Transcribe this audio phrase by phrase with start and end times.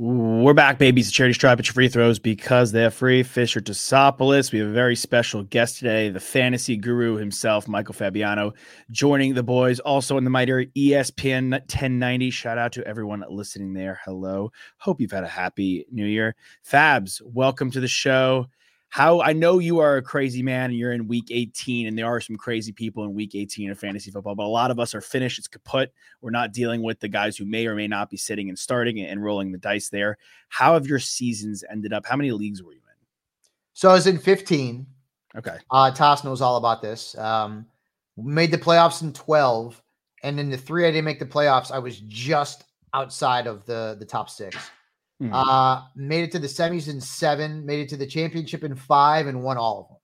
[0.00, 1.10] We're back, babies.
[1.10, 3.24] Charity Stripe at your free throws because they're free.
[3.24, 4.52] Fisher Tosopoulos.
[4.52, 8.52] We have a very special guest today, the fantasy guru himself, Michael Fabiano,
[8.92, 9.80] joining the boys.
[9.80, 12.30] Also in the mighty ESPN 1090.
[12.30, 13.98] Shout out to everyone listening there.
[14.04, 14.52] Hello.
[14.76, 16.36] Hope you've had a happy new year.
[16.64, 18.46] Fabs, welcome to the show
[18.90, 22.06] how I know you are a crazy man and you're in week 18, and there
[22.06, 24.94] are some crazy people in week 18 of fantasy football, but a lot of us
[24.94, 25.38] are finished.
[25.38, 25.92] It's kaput.
[26.22, 29.00] We're not dealing with the guys who may or may not be sitting and starting
[29.00, 30.16] and rolling the dice there.
[30.48, 32.06] How have your seasons ended up?
[32.06, 33.06] How many leagues were you in?
[33.74, 34.86] So I was in 15.
[35.36, 35.56] Okay.
[35.70, 37.16] Uh, Toss knows all about this.
[37.18, 37.66] Um,
[38.16, 39.82] made the playoffs in 12,
[40.22, 43.96] and in the three I didn't make the playoffs, I was just outside of the
[43.98, 44.56] the top six.
[45.20, 45.34] Mm-hmm.
[45.34, 49.26] Uh, made it to the semis in seven, made it to the championship in five,
[49.26, 49.98] and won all of them.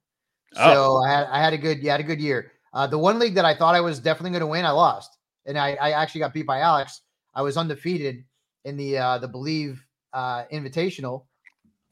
[0.57, 0.75] Oh.
[0.75, 2.53] So I had I had a good yeah, had a good year.
[2.73, 5.17] Uh, the one league that I thought I was definitely going to win, I lost,
[5.47, 7.03] and I, I actually got beat by Alex.
[7.33, 8.25] I was undefeated
[8.65, 11.27] in the uh, the Believe uh, Invitational,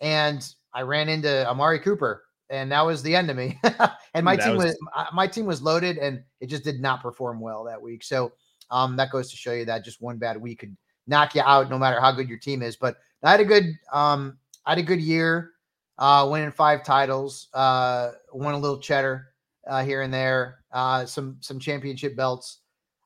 [0.00, 3.60] and I ran into Amari Cooper, and that was the end of me.
[4.14, 6.80] and my that team was, was uh, my team was loaded, and it just did
[6.80, 8.02] not perform well that week.
[8.02, 8.32] So
[8.70, 11.70] um, that goes to show you that just one bad week could knock you out,
[11.70, 12.76] no matter how good your team is.
[12.76, 15.52] But I had a good um I had a good year,
[15.98, 19.28] uh, winning five titles, uh, won a little cheddar
[19.66, 22.60] uh, here and there, uh, some some championship belts,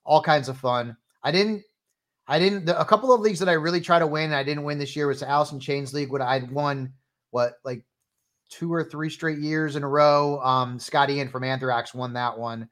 [0.05, 0.97] all kinds of fun.
[1.23, 1.63] I didn't
[2.29, 4.33] I didn't the, a couple of leagues that I really try to win.
[4.33, 6.11] I didn't win this year was the Alice in Chains League.
[6.11, 6.93] What I'd won
[7.31, 7.85] what like
[8.49, 10.41] two or three straight years in a row.
[10.41, 12.69] Um, Scott Ian from Anthrax won that one.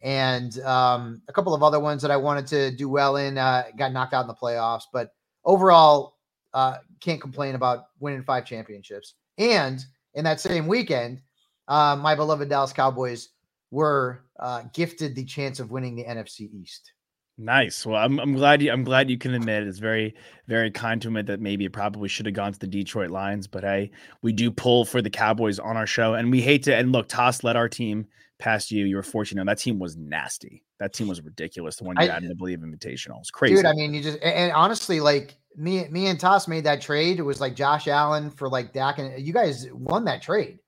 [0.00, 3.64] And um, a couple of other ones that I wanted to do well in uh,
[3.76, 4.84] got knocked out in the playoffs.
[4.92, 5.10] But
[5.44, 6.17] overall,
[6.58, 9.14] uh, can't complain about winning five championships.
[9.38, 11.20] And in that same weekend,
[11.68, 13.28] uh, my beloved Dallas Cowboys
[13.70, 16.92] were uh, gifted the chance of winning the NFC East.
[17.40, 17.86] Nice.
[17.86, 20.16] Well, I'm, I'm glad you I'm glad you can admit it's very
[20.48, 23.46] very kind to admit that maybe it probably should have gone to the Detroit Lions,
[23.46, 23.92] but hey,
[24.22, 26.74] we do pull for the Cowboys on our show, and we hate to.
[26.74, 28.08] And look, Toss led our team
[28.38, 28.84] past you.
[28.84, 29.44] You were fortunate.
[29.46, 30.64] That team was nasty.
[30.78, 31.76] That team was ridiculous.
[31.76, 33.18] The one you I, had in the Believe Invitational.
[33.20, 33.66] It's crazy, dude.
[33.66, 37.18] I mean, you just and honestly, like me, me and Toss made that trade.
[37.18, 40.58] It was like Josh Allen for like Dak, and you guys won that trade.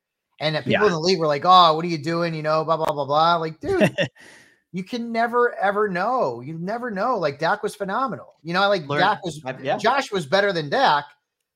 [0.41, 0.87] And people yeah.
[0.87, 3.05] in the league were like, "Oh, what are you doing?" You know, blah blah blah
[3.05, 3.37] blah.
[3.37, 3.95] Like, dude,
[4.73, 6.41] you can never ever know.
[6.41, 7.19] You never know.
[7.19, 8.35] Like Dak was phenomenal.
[8.43, 9.01] You know, I like Learn.
[9.01, 9.41] Dak was.
[9.63, 9.77] Yeah.
[9.77, 11.05] Josh was better than Dak,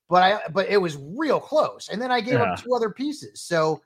[0.08, 1.88] but I but it was real close.
[1.88, 2.52] And then I gave yeah.
[2.52, 3.40] up two other pieces.
[3.40, 3.82] So,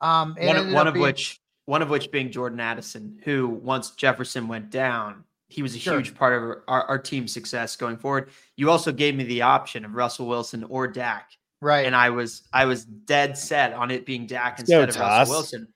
[0.00, 4.48] um, one, one of being, which one of which being Jordan Addison, who once Jefferson
[4.48, 5.98] went down, he was a sure.
[5.98, 8.30] huge part of our, our team's success going forward.
[8.56, 11.30] You also gave me the option of Russell Wilson or Dak.
[11.60, 11.86] Right.
[11.86, 15.34] And I was I was dead set on it being Dak instead Yo, of Russell
[15.34, 15.68] Wilson.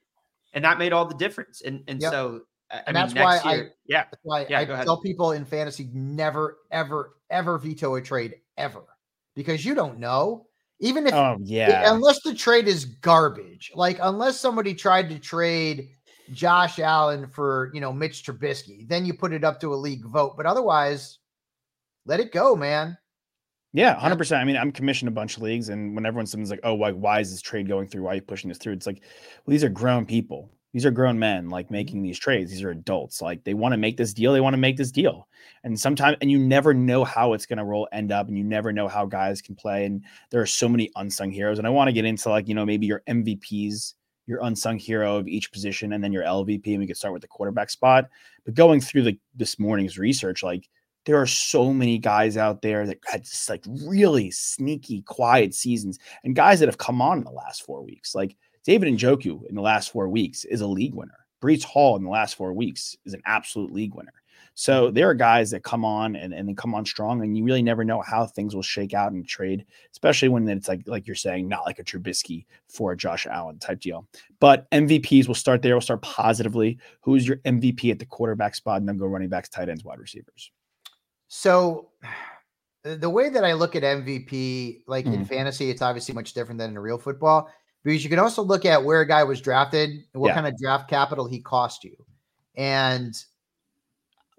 [0.53, 1.61] And that made all the difference.
[1.61, 2.11] And and yep.
[2.11, 4.03] so I and mean, that's why year, I yeah.
[4.11, 8.83] That's why yeah, I tell people in fantasy never, ever, ever veto a trade ever.
[9.35, 10.47] Because you don't know.
[10.81, 15.89] Even if oh, yeah, unless the trade is garbage, like unless somebody tried to trade
[16.33, 18.87] Josh Allen for, you know, Mitch Trubisky.
[18.87, 20.35] Then you put it up to a league vote.
[20.37, 21.19] But otherwise,
[22.05, 22.97] let it go, man.
[23.73, 24.41] Yeah, hundred percent.
[24.41, 26.91] I mean, I'm commissioned a bunch of leagues, and when everyone someone's like, "Oh, why,
[26.91, 28.03] why is this trade going through?
[28.03, 29.01] Why are you pushing this through?" It's like,
[29.45, 30.51] well, these are grown people.
[30.73, 31.75] These are grown men, like mm-hmm.
[31.75, 32.51] making these trades.
[32.51, 33.21] These are adults.
[33.21, 34.33] Like they want to make this deal.
[34.33, 35.27] They want to make this deal.
[35.63, 38.43] And sometimes, and you never know how it's going to roll, end up, and you
[38.43, 39.85] never know how guys can play.
[39.85, 41.57] And there are so many unsung heroes.
[41.57, 43.93] And I want to get into like, you know, maybe your MVPs
[44.27, 46.65] your unsung hero of each position, and then your LVP.
[46.67, 48.09] And we could start with the quarterback spot.
[48.45, 50.69] But going through the this morning's research, like
[51.05, 55.99] there are so many guys out there that had just like really sneaky, quiet seasons,
[56.23, 58.15] and guys that have come on in the last four weeks.
[58.15, 61.17] Like David Njoku in the last four weeks is a league winner.
[61.41, 64.13] Breece Hall in the last four weeks is an absolute league winner.
[64.53, 67.43] So there are guys that come on and, and then come on strong, and you
[67.43, 71.07] really never know how things will shake out in trade, especially when it's like like
[71.07, 74.07] you're saying, not like a Trubisky for a Josh Allen type deal.
[74.39, 75.75] But MVPs will start there.
[75.75, 76.79] We'll start positively.
[77.01, 79.99] Who's your MVP at the quarterback spot, and then go running backs, tight ends, wide
[79.99, 80.51] receivers.
[81.29, 81.89] So
[82.83, 85.13] the way that I look at MVP, like mm.
[85.13, 87.49] in fantasy, it's obviously much different than in real football
[87.83, 90.35] because you can also look at where a guy was drafted and what yeah.
[90.35, 91.95] kind of draft capital he cost you.
[92.55, 93.15] And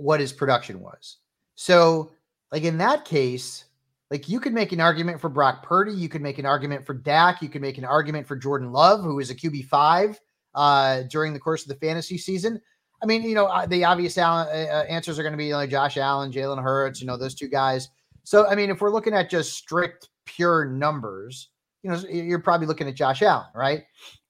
[0.03, 1.19] what his production was.
[1.55, 2.13] So
[2.51, 3.65] like in that case,
[4.11, 6.93] like you could make an argument for Brock Purdy, you could make an argument for
[6.93, 10.21] Dak, you could make an argument for Jordan Love, who is a QB five
[10.55, 12.61] uh, during the course of the fantasy season.
[13.03, 15.71] I mean, you know, uh, the obvious uh, uh, answers are going to be like
[15.71, 17.89] Josh Allen, Jalen Hurts, you know, those two guys.
[18.23, 21.49] So, I mean, if we're looking at just strict pure numbers,
[21.83, 23.85] you know, you're probably looking at Josh Allen, right?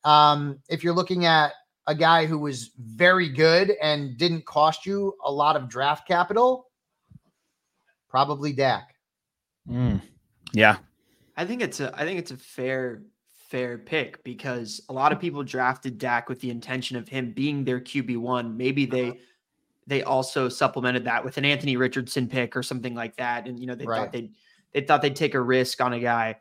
[0.04, 1.52] Um, if you're looking at
[1.86, 6.68] a guy who was very good and didn't cost you a lot of draft capital,
[8.08, 8.94] probably Dak.
[9.68, 10.00] Mm.
[10.52, 10.76] Yeah.
[11.36, 13.02] I think it's a I think it's a fair
[13.48, 17.64] fair pick because a lot of people drafted Dak with the intention of him being
[17.64, 18.56] their QB one.
[18.56, 19.18] Maybe they uh-huh.
[19.86, 23.66] they also supplemented that with an Anthony Richardson pick or something like that, and you
[23.66, 23.98] know they right.
[23.98, 24.32] thought they'd
[24.72, 26.36] they thought they'd take a risk on a guy.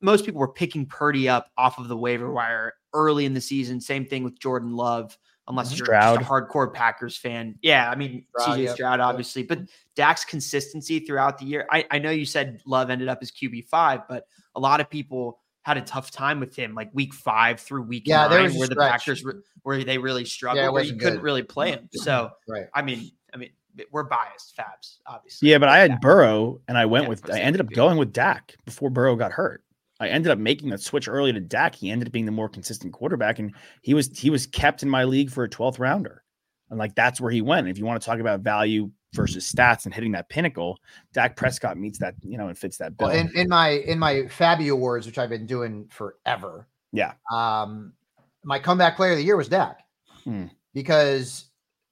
[0.00, 3.80] Most people were picking Purdy up off of the waiver wire early in the season.
[3.80, 5.16] Same thing with Jordan Love,
[5.48, 5.84] unless mm-hmm.
[5.84, 6.20] Stroud.
[6.20, 7.56] you're a hardcore Packers fan.
[7.62, 8.74] Yeah, I mean Stroud, CJ yep.
[8.74, 9.60] Stroud, obviously, but
[9.94, 11.66] Dak's consistency throughout the year.
[11.70, 14.90] I, I know you said Love ended up as QB five, but a lot of
[14.90, 18.68] people had a tough time with him, like week five through week yeah, nine, where
[18.68, 21.88] the Packers re- where they really struggled, yeah, where you couldn't really play him.
[21.92, 22.66] So, right.
[22.72, 23.50] I mean, I mean,
[23.90, 25.50] we're biased, Fabs, obviously.
[25.50, 25.98] Yeah, but I had yeah.
[26.00, 27.30] Burrow, and I went yeah, with.
[27.30, 29.64] I ended up going with Dak before Burrow got hurt.
[29.98, 31.74] I ended up making that switch early to Dak.
[31.74, 34.90] He ended up being the more consistent quarterback, and he was he was kept in
[34.90, 36.22] my league for a twelfth rounder,
[36.70, 37.68] and like that's where he went.
[37.68, 40.78] If you want to talk about value versus stats and hitting that pinnacle,
[41.12, 43.08] Dak Prescott meets that, you know, and fits that bill.
[43.08, 46.68] Well, in, in my in my Fabby Awards, which I've been doing forever.
[46.92, 47.14] Yeah.
[47.32, 47.94] Um,
[48.44, 49.80] my comeback player of the year was Dak.
[50.24, 50.46] Hmm.
[50.74, 51.46] Because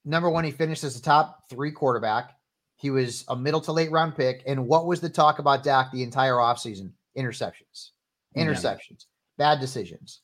[0.05, 2.33] number one, he finished as the top three quarterback.
[2.77, 4.43] He was a middle to late round pick.
[4.47, 6.91] And what was the talk about Dak the entire offseason?
[7.17, 7.91] Interceptions.
[8.37, 9.07] Interceptions.
[9.39, 9.55] Yeah.
[9.55, 10.21] Bad decisions.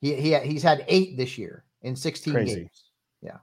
[0.00, 2.54] He, he he's had eight this year in 16 Crazy.
[2.56, 2.84] games.
[3.20, 3.38] Yeah.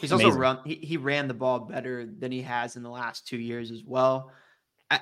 [0.00, 0.58] He's also run.
[0.64, 3.84] He, he ran the ball better than he has in the last two years as
[3.84, 4.32] well.
[4.90, 5.00] I,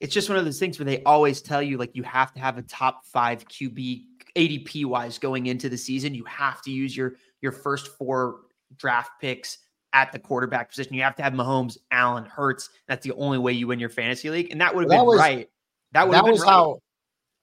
[0.00, 2.40] it's just one of those things where they always tell you like you have to
[2.40, 4.04] have a top five QB
[4.36, 6.14] ADP wise going into the season.
[6.14, 8.40] You have to use your your first four
[8.76, 9.58] draft picks
[9.92, 10.94] at the quarterback position.
[10.94, 12.68] You have to have Mahomes, Allen, Hurts.
[12.88, 15.18] That's the only way you win your fantasy league, and that would have been was,
[15.18, 15.48] right.
[15.92, 16.50] That would that was right.
[16.50, 16.80] how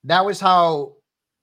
[0.04, 0.96] that was how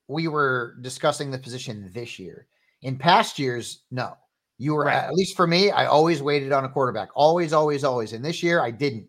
[0.09, 2.47] we were discussing the position this year.
[2.83, 4.15] In past years, no.
[4.59, 4.97] You were right.
[4.97, 7.09] at least for me, I always waited on a quarterback.
[7.15, 8.13] Always, always, always.
[8.13, 9.09] And this year I didn't.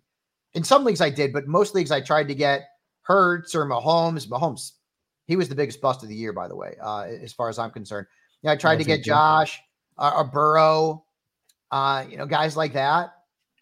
[0.54, 2.70] In some leagues I did, but most leagues I tried to get
[3.02, 4.28] Hurts or Mahomes.
[4.28, 4.72] Mahomes,
[5.26, 7.60] he was the biggest bust of the year, by the way, uh, as far as
[7.60, 8.08] I'm concerned.
[8.44, 9.60] Yeah, I tried to get Josh
[9.98, 11.06] uh, or Burrow,
[11.72, 13.14] uh, you know, guys like that.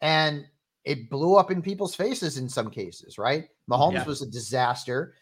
[0.02, 0.46] And
[0.86, 3.48] it blew up in people's faces in some cases, right?
[3.70, 4.06] Mahomes yeah.
[4.06, 5.16] was a disaster.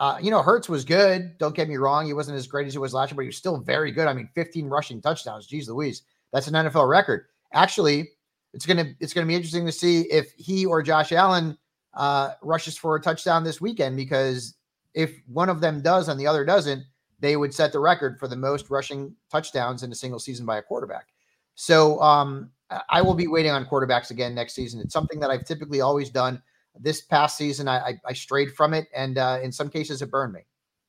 [0.00, 1.36] Uh, you know, Hurts was good.
[1.36, 2.06] Don't get me wrong.
[2.06, 4.08] He wasn't as great as he was last year, but he was still very good.
[4.08, 5.46] I mean, 15 rushing touchdowns.
[5.46, 6.02] Jeez Louise.
[6.32, 7.26] That's an NFL record.
[7.52, 8.08] Actually,
[8.54, 11.58] it's gonna it's gonna be interesting to see if he or Josh Allen
[11.92, 14.54] uh, rushes for a touchdown this weekend because
[14.94, 16.82] if one of them does and the other doesn't,
[17.18, 20.56] they would set the record for the most rushing touchdowns in a single season by
[20.56, 21.08] a quarterback.
[21.56, 22.50] So um,
[22.88, 24.80] I will be waiting on quarterbacks again next season.
[24.80, 26.42] It's something that I've typically always done
[26.80, 30.10] this past season, I, I, I strayed from it, and uh, in some cases, it
[30.10, 30.40] burned me.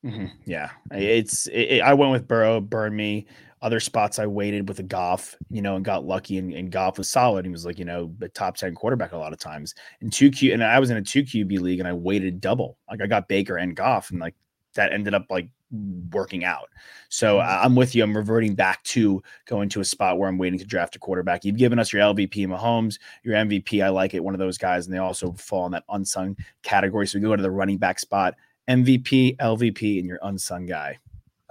[0.06, 0.26] Mm-hmm.
[0.46, 3.28] Yeah, it's it, I went with Burrow, burned me.
[3.62, 6.98] Other spots I waited with a Goff, you know, and got lucky, and, and Goff
[6.98, 7.46] was solid.
[7.46, 9.76] He was like, you know, a top ten quarterback a lot of times.
[10.02, 12.78] And two Q, and I was in a two QB league, and I waited double.
[12.90, 14.33] Like I got Baker and Goff, and like
[14.74, 15.50] that ended up like
[16.11, 16.69] working out.
[17.09, 17.66] So mm-hmm.
[17.66, 18.04] I'm with you.
[18.04, 21.45] I'm reverting back to going to a spot where I'm waiting to draft a quarterback.
[21.45, 23.83] You've given us your LVP Mahomes, your MVP.
[23.83, 24.23] I like it.
[24.23, 27.07] One of those guys, and they also fall in that unsung category.
[27.07, 28.35] So we go to the running back spot.
[28.69, 30.99] MVP, LVP, and your unsung guy.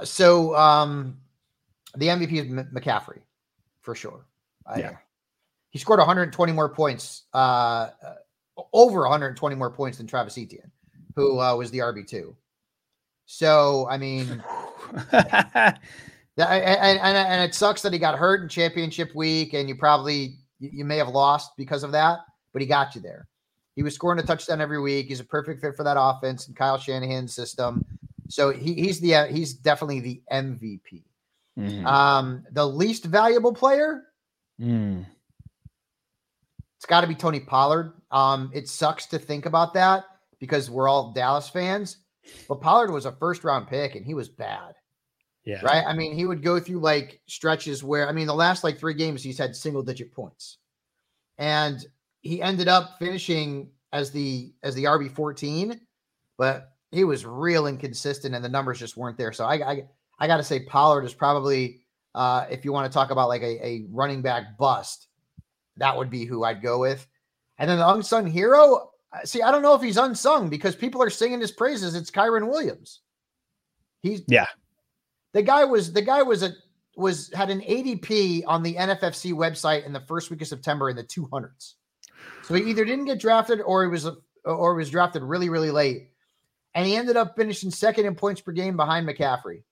[0.05, 1.19] So um
[1.97, 3.21] the MVP is M- McCaffrey
[3.81, 4.27] for sure.
[4.77, 4.97] Yeah.
[5.71, 7.89] he scored 120 more points, uh,
[8.73, 10.71] over 120 more points than Travis Etienne,
[11.17, 12.35] who uh, was the RB2.
[13.33, 14.43] So I mean,
[15.13, 15.79] and,
[16.37, 20.85] and, and it sucks that he got hurt in championship week, and you probably you
[20.85, 22.19] may have lost because of that,
[22.53, 23.29] but he got you there.
[23.77, 25.07] He was scoring a touchdown every week.
[25.07, 27.85] He's a perfect fit for that offense and Kyle Shanahan's system.
[28.29, 31.05] So he, he's the he's definitely the MVP.
[31.57, 31.87] Mm.
[31.87, 34.03] Um, the least valuable player.
[34.61, 35.07] Mm.
[36.79, 37.93] It's got to be Tony Pollard.
[38.11, 40.05] Um, it sucks to think about that
[40.41, 41.99] because we're all Dallas fans,
[42.49, 44.75] but Pollard was a first round pick and he was bad.
[45.45, 45.61] Yeah.
[45.63, 45.85] Right.
[45.87, 48.95] I mean, he would go through like stretches where, I mean, the last like three
[48.95, 50.59] games, he's had single digit points.
[51.39, 51.85] And
[52.21, 55.81] he ended up finishing as the as the RB 14,
[56.37, 59.33] but he was real inconsistent and the numbers just weren't there.
[59.33, 59.85] So I I,
[60.19, 61.81] I got to say Pollard is probably
[62.15, 65.09] uh, if you want to talk about like a, a running back bust,
[65.77, 67.07] that would be who I'd go with.
[67.59, 68.90] And then the unsung hero,
[69.25, 71.95] see, I don't know if he's unsung because people are singing his praises.
[71.95, 73.01] It's Kyren Williams.
[74.03, 74.47] He's Yeah.
[75.33, 76.53] the guy was the guy was a
[76.97, 80.97] was had an ADP on the NFFC website in the first week of September in
[80.97, 81.75] the 200s.
[82.43, 84.09] So he either didn't get drafted or he was
[84.45, 86.11] or was drafted really really late,
[86.75, 89.63] and he ended up finishing second in points per game behind McCaffrey.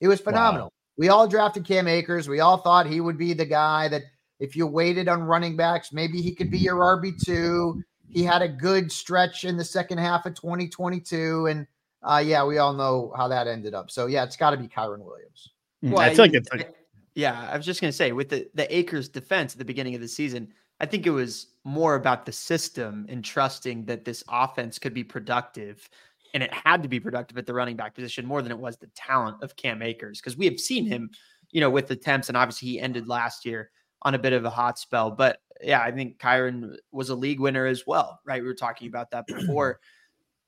[0.00, 0.72] It was phenomenal.
[0.98, 2.28] We all drafted Cam Akers.
[2.28, 4.02] We all thought he would be the guy that
[4.40, 7.82] if you waited on running backs, maybe he could be your RB two.
[8.10, 11.66] He had a good stretch in the second half of 2022, and
[12.02, 13.90] uh, yeah, we all know how that ended up.
[13.90, 15.50] So yeah, it's got to be Kyren Williams.
[15.84, 16.74] Mm, Well, I feel like it's like
[17.14, 20.00] yeah, I was just gonna say with the the Akers defense at the beginning of
[20.00, 24.78] the season, I think it was more about the system and trusting that this offense
[24.78, 25.88] could be productive,
[26.34, 28.76] and it had to be productive at the running back position more than it was
[28.76, 31.10] the talent of Cam Akers because we have seen him,
[31.50, 33.70] you know, with attempts, and obviously he ended last year
[34.02, 37.40] on a bit of a hot spell, but yeah, I think Kyren was a league
[37.40, 38.42] winner as well, right?
[38.42, 39.80] We were talking about that before.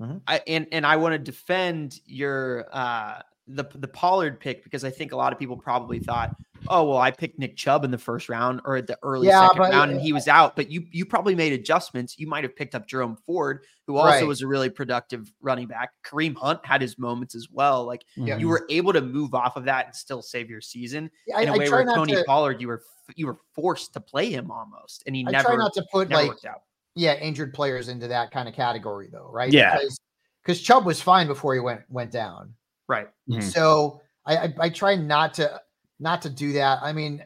[0.01, 0.21] Mhm.
[0.27, 4.91] I and and I want to defend your uh the the Pollard pick because I
[4.91, 6.37] think a lot of people probably thought,
[6.71, 9.47] oh well, I picked Nick Chubb in the first round or at the early Yeah,
[9.49, 10.57] second but- round and he was out.
[10.57, 12.19] But you you probably made adjustments.
[12.19, 14.27] You might have picked up Jerome Ford, who also Right.
[14.27, 15.93] was a really productive running back.
[16.05, 17.85] Kareem Hunt had his moments as well.
[17.85, 18.37] Like Yeah.
[18.39, 21.49] you were able to move off of that and still save your season I, in
[21.49, 22.25] a I way where Tony to.
[22.25, 22.83] Pollard, you were
[23.17, 26.11] you were forced to play him almost, and he I never try not to put
[26.11, 26.63] like out.
[26.95, 29.51] yeah injured players into that kind of category though, right?
[29.53, 29.77] Yeah.
[29.79, 29.99] Because
[30.43, 32.55] because Chubb was fine before he went went down.
[32.87, 33.09] Right.
[33.31, 33.43] Mhm.
[33.43, 35.61] So I, I I try not to
[36.01, 36.79] not to do that.
[36.83, 37.23] I mean,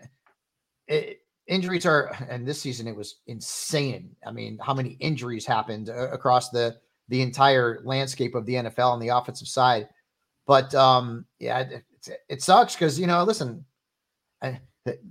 [0.89, 4.15] it, injuries are and this season it was insane.
[4.27, 6.77] I mean, how many injuries happened uh, across the
[7.09, 9.89] the entire landscape of the NFL on the offensive side?
[10.47, 11.85] But um, yeah, it,
[12.29, 13.65] it, sucks because you know, listen,
[14.43, 14.61] I,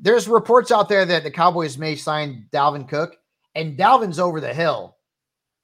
[0.02, 3.18] there's reports out there that the Cowboys may sign Dalvin Cook,
[3.56, 4.98] and Dalvin's over the hill,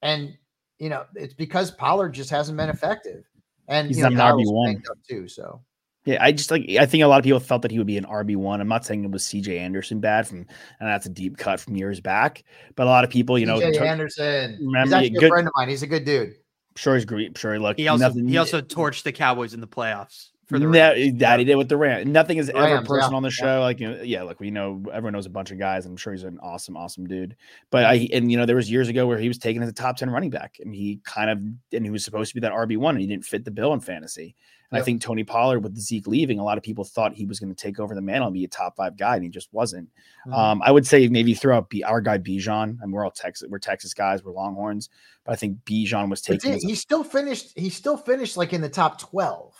[0.01, 0.37] and
[0.79, 3.25] you know it's because Pollard just hasn't been effective,
[3.67, 4.83] and He's you know, not an Kyle's RB1.
[5.09, 5.27] too.
[5.27, 5.61] So
[6.07, 7.97] Yeah, I just like I think a lot of people felt that he would be
[7.97, 8.61] an RB one.
[8.61, 10.47] I'm not saying it was CJ Anderson bad from, and
[10.89, 12.43] that's a deep cut from years back.
[12.77, 15.27] But a lot of people, you know, TJ took- Anderson, he's remember, actually good- a
[15.27, 15.67] friend of mine.
[15.67, 16.35] He's a good dude.
[16.77, 17.37] sure he's great.
[17.37, 20.65] Sure, look, He also nothing, he also torched the Cowboys in the playoffs for the
[20.65, 21.19] no, Rams.
[21.19, 22.07] that he did with the Rams.
[22.07, 23.45] Nothing is ever Rams, personal yeah, on the yeah.
[23.45, 23.59] show.
[23.59, 25.85] Like, you know, yeah, look, we know everyone knows a bunch of guys.
[25.85, 27.35] I'm sure he's an awesome, awesome dude.
[27.69, 29.73] But I and you know, there was years ago where he was taken as a
[29.73, 31.39] top ten running back, and he kind of
[31.75, 33.73] and he was supposed to be that RB one, and he didn't fit the bill
[33.73, 34.35] in fantasy.
[34.69, 37.39] And I think Tony Pollard with Zeke leaving, a lot of people thought he was
[37.39, 39.47] going to take over the mantle and be a top five guy, and he just
[39.53, 39.89] wasn't.
[40.27, 40.33] Mhm.
[40.33, 43.47] Um, I would say maybe throw out B, our guy Bijan, and we're all Texas,
[43.49, 44.89] we're Texas guys, we're Longhorns,
[45.23, 46.53] but I think Bijan was taking.
[46.59, 47.57] he, he still finished.
[47.57, 49.53] He still finished like in the top twelve,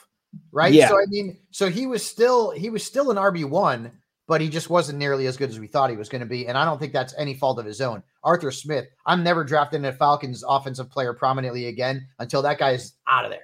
[0.52, 0.74] right?
[0.74, 0.90] Yeah.
[0.90, 3.92] So I mean, so he was still he was still an RB one,
[4.28, 6.48] but he just wasn't nearly as good as we thought he was going to be.
[6.48, 8.04] And I don't think that's any fault of his own.
[8.26, 13.24] Arthur Smith, I'm never drafting a Falcons offensive player prominently again until that guy's out
[13.24, 13.40] of there.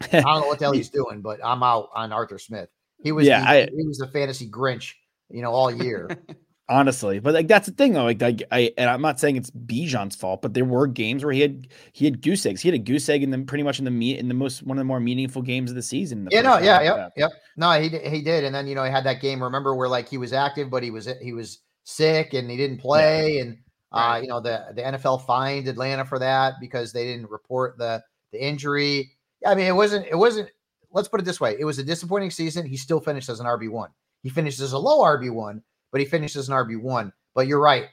[0.00, 2.68] I don't know what the hell he's doing, but I'm out on Arthur Smith.
[3.02, 4.94] He was Yeah, the, I- he was the fantasy Grinch,
[5.30, 6.08] you know, all year.
[6.72, 7.18] honestly.
[7.20, 8.04] But like that's the thing though.
[8.04, 11.32] Like, like I and I'm not saying it's Bijan's fault, but there were games where
[11.32, 12.60] he had he had goose eggs.
[12.60, 14.62] He had a goose egg in the pretty much in the meet in the most
[14.62, 16.24] one of the more meaningful games of the season.
[16.24, 17.32] the Yeah, no, yeah, yep, yep.
[17.56, 19.42] No, he he did, and then you know he had that game.
[19.42, 22.78] Remember where like he was active, but he was he was sick and he didn't
[22.78, 23.58] play, and
[23.92, 28.02] uh, you know the the NFL fined Atlanta for that because they didn't report the
[28.32, 29.12] the injury.
[29.46, 30.50] I mean it wasn't it wasn't.
[30.92, 32.66] Let's put it this way: it was a disappointing season.
[32.66, 33.90] He still finished as an RB one.
[34.22, 37.12] He finished as a low RB one, but he finished as an RB one.
[37.34, 37.86] But you're right,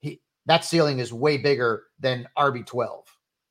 [0.00, 3.04] he that ceiling is way bigger than RB twelve.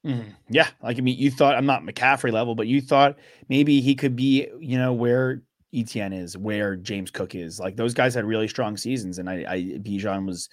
[0.05, 0.33] Mhm.
[0.49, 3.17] Yeah, like I mean, you thought I'm not McCaffrey level, but you thought
[3.49, 5.41] maybe he could be, you know, where
[5.73, 7.59] Etienne is, where James Cook is.
[7.59, 10.49] Like those guys had really strong seasons, and I, I Bijan was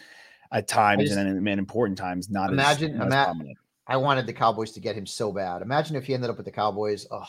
[0.53, 3.59] at times just- and in important times not Imagine- as, not as ima- prominent.
[3.87, 5.63] I wanted the Cowboys to get him so bad.
[5.63, 7.07] Imagine if he ended up with the Cowboys.
[7.11, 7.25] Oh,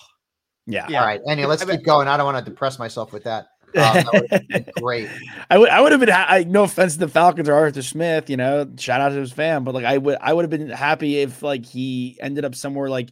[0.66, 1.02] Yeah, Yeah.
[1.02, 1.22] All right.
[1.28, 2.08] Anyway, let's I bet- keep going.
[2.08, 3.48] I don't want to depress myself with that.
[3.76, 4.04] Um,
[4.52, 5.10] that great.
[5.50, 7.82] I would I would have been ha- I, no offense to the Falcons or Arthur
[7.82, 10.52] Smith, you know, shout out to his fan, but like I would I would have
[10.52, 13.10] been happy if like he ended up somewhere like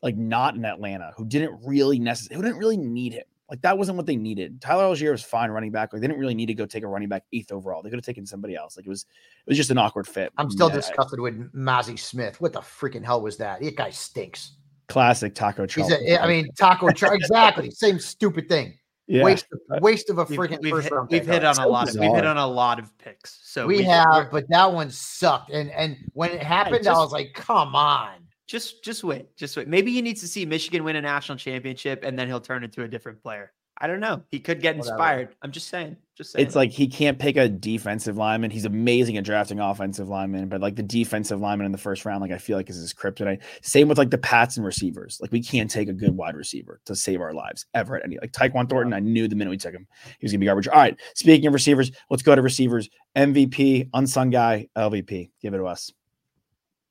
[0.00, 3.24] like not in Atlanta, who didn't really necessarily who didn't really need him.
[3.50, 4.60] Like that wasn't what they needed.
[4.60, 5.92] Tyler Allgeier was fine running back.
[5.92, 7.82] Like they didn't really need to go take a running back eighth overall.
[7.82, 8.76] They could have taken somebody else.
[8.76, 9.02] Like it was
[9.46, 10.32] it was just an awkward fit.
[10.38, 12.40] I'm still Yeah, uh, disgusted with Mazi Smith.
[12.40, 13.60] What the freaking hell was that?
[13.60, 14.52] That guy stinks.
[14.88, 15.98] classic taco He's Charlton.
[16.06, 16.90] a, I mean, Taco.
[16.90, 17.70] Char- exactly.
[17.70, 18.78] Same stupid thing.
[19.08, 19.24] yeah.
[19.24, 21.66] Waste, of, waste of a We've, freaking we've first hit, round we've hit on a
[21.66, 23.40] lot of we've hit on a lot of picks.
[23.42, 25.50] So we we're- have, but that one sucked.
[25.50, 28.10] And and when it happened, I just- was like, come on.
[28.50, 29.68] Just just wait, just wait.
[29.68, 32.82] Maybe he needs to see Michigan win a national championship, and then he'll turn into
[32.82, 33.52] a different player.
[33.82, 34.22] I don't know.
[34.30, 34.94] He could get Whatever.
[34.94, 35.36] inspired.
[35.40, 35.96] I'm just saying.
[36.16, 36.44] Just saying.
[36.44, 38.50] It's like he can't pick a defensive lineman.
[38.50, 42.20] He's amazing at drafting offensive linemen, but like the defensive lineman in the first round,
[42.20, 43.40] like I feel like is his kryptonite.
[43.62, 45.18] Same with like the Pats and receivers.
[45.22, 48.18] Like we can't take a good wide receiver to save our lives ever at any.
[48.20, 49.86] Like Tyquan Thornton, I knew the minute we took him,
[50.18, 50.66] he was gonna be garbage.
[50.66, 50.98] All right.
[51.14, 52.90] Speaking of receivers, let's go to receivers.
[53.16, 55.30] MVP, unsung guy, LVP.
[55.40, 55.92] Give it to us.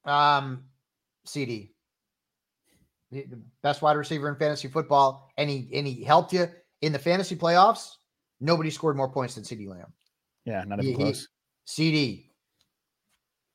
[0.06, 0.64] Um,
[1.30, 1.72] CD,
[3.12, 6.48] the best wide receiver in fantasy football, and he and he helped you
[6.82, 7.96] in the fantasy playoffs.
[8.40, 9.92] Nobody scored more points than CD Lamb.
[10.46, 11.28] Yeah, not He- even he- close.
[11.66, 12.32] CD,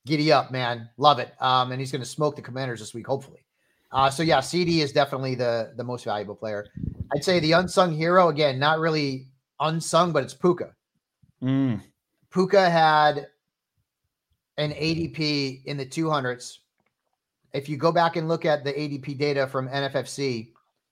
[0.06, 1.32] giddy up, man, love it.
[1.40, 3.44] Um, and he's going to smoke the Commanders this week, hopefully.
[3.90, 6.66] Uh, so yeah, CD is definitely the the most valuable player.
[7.14, 9.28] I'd say the unsung hero again, not really
[9.60, 10.74] unsung, but it's Puka.
[11.42, 11.80] Mm,
[12.30, 13.28] Puka had
[14.56, 16.58] an ADP in the 200s.
[17.54, 20.50] If you go back and look at the ADP data from NFFC,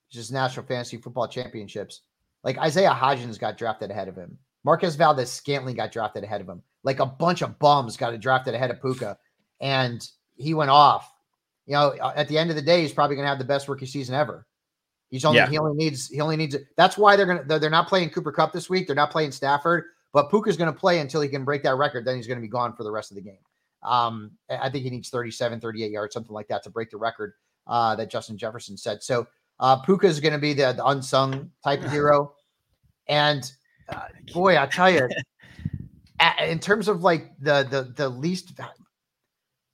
[0.08, 2.02] which is National Fantasy Football Championships,
[2.44, 4.38] like Isaiah Hodgins got drafted ahead of him.
[4.64, 6.62] Marquez Valdes-Scantling got drafted ahead of him.
[6.84, 9.18] Like a bunch of bums got drafted ahead of Puka,
[9.60, 11.12] and he went off.
[11.66, 13.44] You know, uh, at the end of the day, he's probably going to have the
[13.44, 14.46] best rookie season ever.
[15.10, 15.48] He's only Yeah.
[15.48, 18.32] he only needs he only needs that's why they're gonna they're, they're not playing Cooper
[18.32, 18.86] Kupp this week.
[18.86, 22.04] They're not playing Stafford, but Puka's going to play until he can break that record.
[22.04, 23.38] Then he's going to be gone for the rest of the game.
[23.82, 27.34] Um, I think he needs 37, 38 yards, something like that, to break the record
[27.66, 29.02] uh, that Justin Jefferson said.
[29.02, 29.26] So
[29.60, 32.34] uh, Puka is going to be the, the unsung type of hero.
[33.08, 33.50] And
[33.88, 35.08] uh, boy, I tell you,
[36.46, 38.52] in terms of like the the the least,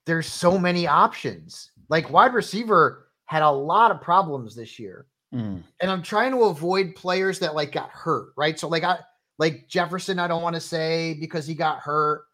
[0.06, 1.70] there's so many options.
[1.88, 5.62] Like wide receiver had a lot of problems this year mm.
[5.80, 8.58] and I'm trying to avoid players that like got hurt, right?
[8.58, 8.98] So like I
[9.38, 12.24] like Jefferson, I don't want to say because he got hurt.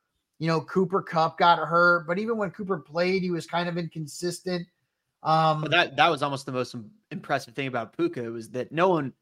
[0.45, 3.79] You know, Cooper Kupp got hurt, but even when Cooper played, he was kind of
[3.79, 4.69] inconsistent.
[5.23, 6.77] Um But that that was almost the most
[7.11, 9.15] impressive thing about Puka was that no one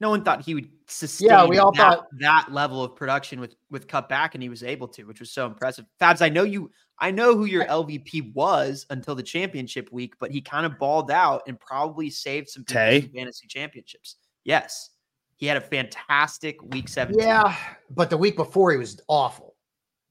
[0.00, 3.38] no one thought he would sustain yeah, we all that, thought- that level of production
[3.38, 5.86] with with cut back and he was able to, which was so impressive.
[6.00, 10.32] Fabs, I know you I know who your LVP was until the championship week, but
[10.32, 13.02] he kind of balled out and probably saved some Tay?
[13.14, 14.16] fantasy championships.
[14.42, 14.90] Yes.
[15.36, 17.24] He had a fantastic week 17.
[17.24, 17.56] yeah,
[17.90, 19.54] but the week before he was awful.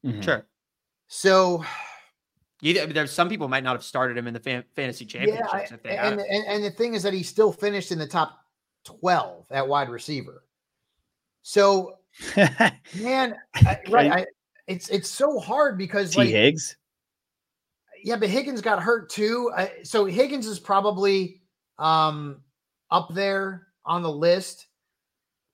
[0.04, 0.22] Mhm.
[0.22, 0.46] Sure.
[1.16, 1.64] So
[2.60, 5.52] You, there's some people might not have started him in the fan, fantasy yeah, championships
[5.52, 8.06] I- if they and, and and the thing is that he still finished in the
[8.06, 8.40] top
[8.84, 10.42] 12 at wide receiver.
[11.42, 11.98] So
[12.96, 14.26] man, I, right, I,
[14.66, 16.18] it's it's so hard because T.
[16.18, 16.76] like Higgs.
[18.02, 19.52] Yeah, but Higgins got hurt too.
[19.56, 21.42] Uh, so Higgins is probably
[21.78, 22.40] um
[22.90, 24.66] up there on the list.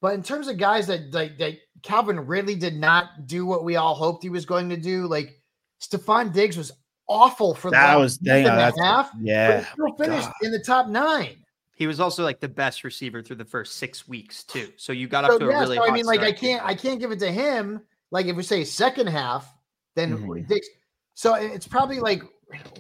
[0.01, 3.77] But in terms of guys that like that Calvin Ridley did not do what we
[3.77, 5.37] all hoped he was going to do, like
[5.81, 6.73] Stefon Diggs was
[7.09, 8.47] awful for the That last was month dang.
[8.47, 9.59] and a That's, half, but yeah.
[9.61, 10.35] he still my finished God.
[10.43, 11.37] in the top nine.
[11.75, 14.71] He was also like the best receiver through the first six weeks too.
[14.77, 15.77] So you got off So, to a really.
[15.77, 17.81] so I mean, like I can't I can't give it to him.
[18.11, 19.51] Like if we say second half,
[19.97, 20.47] then Mhm.
[20.47, 20.67] Diggs.
[21.15, 22.23] So it's probably like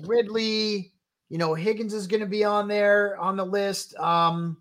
[0.03, 0.93] Ridley.
[1.29, 3.95] You know, Higgins is going to be on there on the list.
[3.97, 4.59] Um,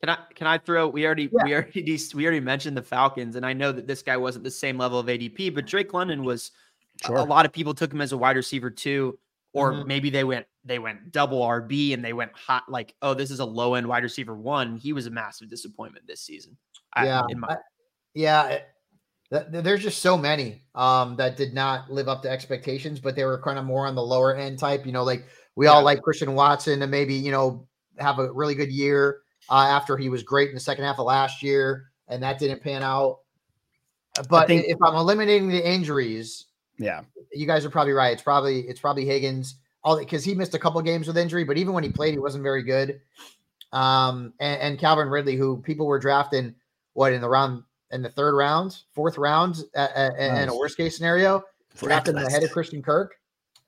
[0.00, 0.88] Can I can I throw?
[0.88, 1.44] We already Yeah.
[1.44, 4.50] we already we already mentioned the Falcons, and I know that this guy wasn't the
[4.50, 6.50] same level of ADP, but Drake London was.
[7.02, 7.16] A- Sure.
[7.16, 9.18] A lot of people took him as a wide receiver too,
[9.52, 9.86] or Mhm.
[9.86, 13.40] maybe they went they went double RB and they went hot like oh this is
[13.40, 14.76] a low end wide receiver one.
[14.76, 16.56] He was a massive disappointment this season.
[16.92, 17.56] I- yeah, in my, I-
[18.14, 18.46] yeah.
[18.48, 18.68] it-
[19.32, 23.16] th- th- there's just so many um, that did not live up to expectations, but
[23.16, 24.84] they were kind of more on the lower end type.
[24.84, 27.66] You know, like we all like Christian Watson to maybe you know
[27.98, 31.06] have a really good year uh, after he was great in the second half of
[31.06, 33.20] last year, and that didn't pan out.
[34.18, 36.46] Uh, But think- if I'm eliminating the injuries,
[36.80, 37.02] Yeah.
[37.32, 38.12] you guys are probably right.
[38.12, 41.56] It's probably it's probably Higgins, all because he missed a couple games with injury, but
[41.58, 43.00] even when he played, he wasn't very good.
[43.72, 46.54] Um, and, and Calvin Ridley, who people were drafting,
[46.94, 47.62] what in the round
[47.92, 51.42] in the third round, fourth round, uh, uh, in a worst case scenario,
[51.78, 53.14] drafted him ahead of Christian Kirk,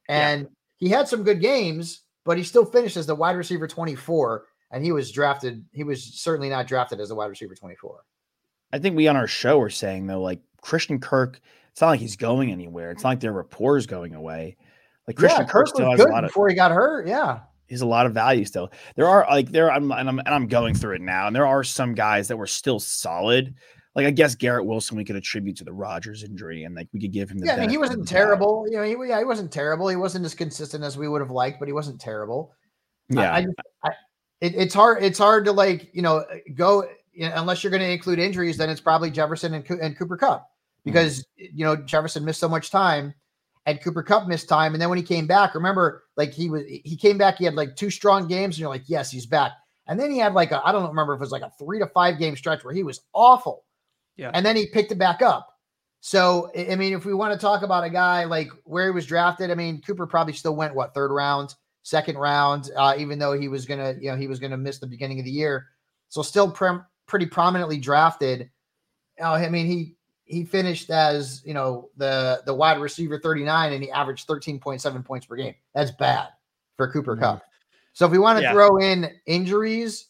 [0.09, 0.29] Yeah.
[0.29, 0.49] and
[0.79, 4.85] he had some good games, but he still finished as the wide receiver 24, and
[4.85, 5.65] he was drafted.
[5.73, 8.05] He was certainly not drafted as a wide receiver 24.
[8.73, 11.41] I think we on our show were saying though, like Christian Kirk,
[11.73, 12.91] it's not like he's going anywhere.
[12.91, 14.57] It's not like their rapport is going away.
[15.07, 17.09] Like Christian yeah, Kirk still was has a good lot of before he got hurt.
[17.09, 17.41] Yeah.
[17.67, 18.71] He's a lot of value still.
[18.95, 21.47] There are like there I'm and I'm and I'm going through it now, and there
[21.47, 23.55] are some guys that were still solid.
[23.95, 27.01] Like I guess Garrett Wilson we could attribute to the Rodgers injury, and like we
[27.01, 28.67] could give him the Yeah, I mean, he wasn't terrible.
[28.69, 29.89] You know, he, yeah, he wasn't terrible.
[29.89, 32.53] He wasn't as consistent as we would have liked, but he wasn't terrible.
[33.09, 33.55] Yeah, I, just-
[33.85, 33.91] I,
[34.43, 35.03] it, it's hard.
[35.03, 38.59] It's hard to like, you know, go you know, unless you're going to include injuries.
[38.59, 40.52] Then it's probably Jefferson and, and Cooper Kupp
[40.85, 43.15] because you know Jefferson missed so much time,
[43.67, 44.75] and Cooper Kupp missed time.
[44.75, 47.39] And then when he came back, remember, like he was he came back.
[47.39, 49.53] He had like two strong games, and you're like, yes, he's back.
[49.87, 51.79] And then he had like a, I don't remember if it was like a three
[51.79, 53.65] to five game stretch where he was awful.
[54.17, 54.31] Yeah.
[54.33, 55.49] And then he picked it back up.
[56.01, 58.91] So, I I mean, if we want to talk about a guy like where he
[58.91, 63.19] was drafted, I mean, Cooper probably still went what third round, second round, uh, even
[63.19, 65.67] though he was gonna, you know, he was gonna miss the beginning of the year.
[66.09, 68.51] So, still prim- pretty prominently drafted.
[69.21, 69.97] Uh, I mean, he
[70.33, 75.27] he finished as you know the the wide receiver 39, and he averaged 13.7 points
[75.27, 75.55] per game.
[75.75, 76.29] That's bad
[76.77, 77.21] for Cooper Mhm.
[77.21, 77.43] Kupp.
[77.93, 78.53] So, if we want to Yeah.
[78.53, 80.09] throw in injuries,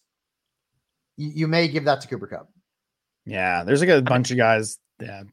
[1.17, 2.49] you, you may give that to Cooper Kupp.
[3.27, 4.79] Yeah, there's like a bunch of guys.
[5.01, 5.25] Yeah,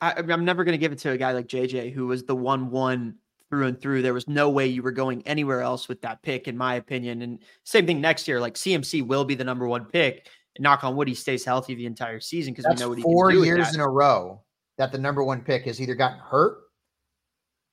[0.00, 2.34] I, I'm never going to give it to a guy like JJ, who was the
[2.36, 3.14] one one
[3.48, 4.02] through and through.
[4.02, 7.22] There was no way you were going anywhere else with that pick, in my opinion.
[7.22, 8.40] And same thing next year.
[8.40, 10.28] Like CMC will be the number one pick.
[10.56, 13.02] And knock on wood, he stays healthy the entire season because we know what he
[13.02, 13.40] four can do.
[13.40, 13.74] with years that.
[13.74, 14.42] in a row
[14.78, 16.58] that the number one pick has either gotten hurt,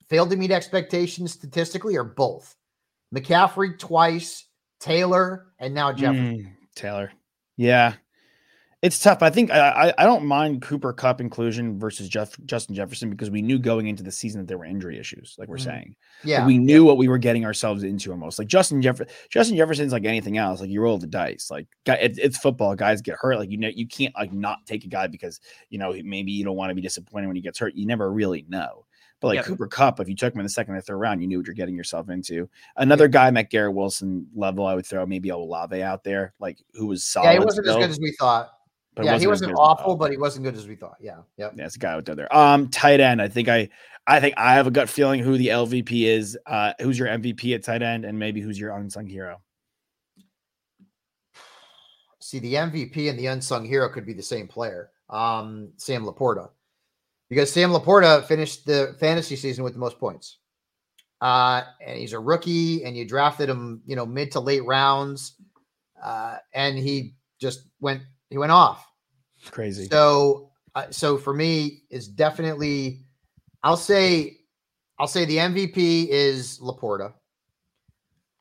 [0.09, 2.55] failed to meet expectations statistically, or both.
[3.13, 4.45] McCaffrey twice,
[4.79, 6.37] Taylor, and now Jefferson.
[6.37, 7.11] Mm, Taylor.
[7.57, 7.93] Yeah,
[8.83, 9.23] it's tough.
[9.23, 13.31] I think I, I I don't mind Cooper Kupp inclusion versus Jeff Justin Jefferson because
[13.31, 15.63] we knew going into the season that there were injury issues, like we're Mhm.
[15.63, 15.95] saying.
[16.23, 18.37] Like, Yeah, we knew what we were getting ourselves into almost.
[18.37, 20.59] Like Justin Jefferson, Justin Jefferson's like anything else.
[20.59, 21.49] Like you roll the dice.
[21.49, 22.75] Like guy, it, it's football.
[22.75, 23.37] Guys get hurt.
[23.39, 26.43] Like you know, you can't like not take a guy because you know maybe you
[26.43, 27.73] don't want to be disappointed when he gets hurt.
[27.75, 28.85] You never really know.
[29.21, 29.43] But like Yeah.
[29.43, 31.47] Cooper Kupp, if you took him in the second or third round, you knew what
[31.47, 32.49] you're getting yourself into.
[32.75, 36.87] Another guy, Matt Garrett Wilson level, I would throw maybe Olave out there, like who
[36.87, 37.27] was solid.
[37.27, 38.51] yeah, he wasn't as good as we thought.
[38.95, 40.97] But yeah, he wasn't as we awful, but he wasn't good as we thought.
[40.99, 41.53] Yeah, yep.
[41.55, 42.35] Yeah, it's a guy out there.
[42.35, 43.21] Um, tight end.
[43.21, 43.69] I think I,
[44.05, 46.37] I think I have a gut feeling who the LVP is.
[46.45, 49.41] Uh, who's your MVP at tight end, and maybe who's your unsung hero?
[52.19, 56.49] See, the MVP and the unsung hero could be the same player, um, Sam Laporta,
[57.29, 60.37] because Sam Laporta finished the fantasy season with the most points.
[61.19, 65.35] Uh, and he's a rookie, and you drafted him, you know, mid to late rounds,
[66.03, 68.01] uh, and he just went
[68.33, 68.91] he went off.
[69.51, 69.87] Crazy.
[69.91, 73.05] So, uh, so for me, is definitely,
[73.61, 74.37] I'll say,
[74.97, 77.13] I'll say the MVP is Laporta.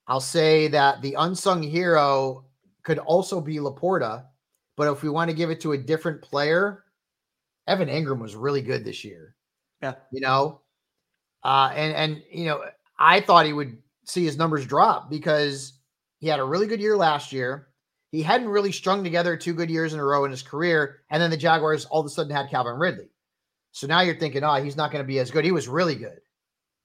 [0.07, 2.47] I'll say that the unsung hero
[2.85, 4.25] could also be Laporta,
[4.79, 6.85] but if we want to give it to a different player,
[7.67, 9.37] Evan Engram was really good this year.
[9.83, 9.97] Yeah.
[10.11, 10.63] You know,
[11.45, 12.65] uh, and and you know,
[12.99, 13.77] I thought he would
[14.07, 15.75] see his numbers drop because
[16.19, 17.69] he had a really good year last year.
[18.13, 21.21] He hadn't really strung together two good years in a row in his career, and
[21.21, 23.09] then the Jaguars all of a sudden had Calvin Ridley.
[23.73, 25.47] So now you're thinking, oh, he's not going to be as good.
[25.47, 26.21] He was really good,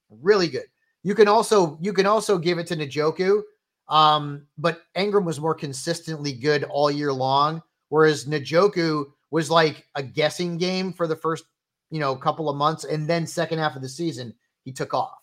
[0.09, 0.67] really good.
[1.03, 3.41] You can also you can also give it to Njoku,
[3.89, 10.03] um, but Engram was more consistently good all year long, whereas Njoku was like a
[10.03, 11.43] guessing game for the first
[11.91, 15.17] you know couple of months, and then second half of the season he took off.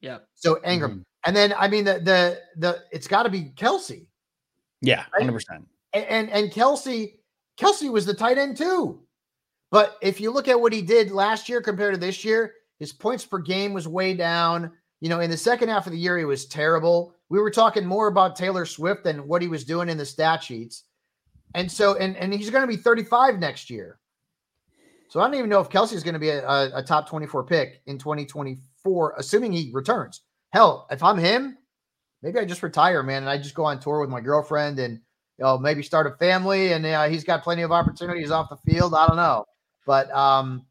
[0.00, 0.18] Yeah.
[0.34, 4.06] So Engram, and then I mean the the the it's got to be Kelce
[4.84, 5.66] Yeah, hundred percent.
[5.92, 7.14] and, and Kelce,
[7.58, 9.00] Kelce was the tight end too.
[9.70, 12.92] But if you look at what he did last year compared to this year, his
[12.92, 14.70] points per game was way down.
[15.00, 17.14] You know, in the second half of the year, he was terrible.
[17.28, 20.42] We were talking more about Taylor Swift than what he was doing in the stat
[20.42, 20.84] sheets.
[21.54, 23.98] And so, and and he's going to be 35 next year.
[25.08, 27.08] So I don't even know if Kelce is going to be a, a, a top
[27.08, 30.22] 24 pick in 2024, assuming he returns.
[30.52, 31.56] Hell, if I'm him,
[32.24, 34.94] maybe I just retire, man, and I just go on tour with my girlfriend and
[35.38, 38.56] you know, maybe start a family, and uh, he's got plenty of opportunities off the
[38.72, 38.94] field.
[38.94, 39.44] I don't know,
[39.86, 40.64] but um,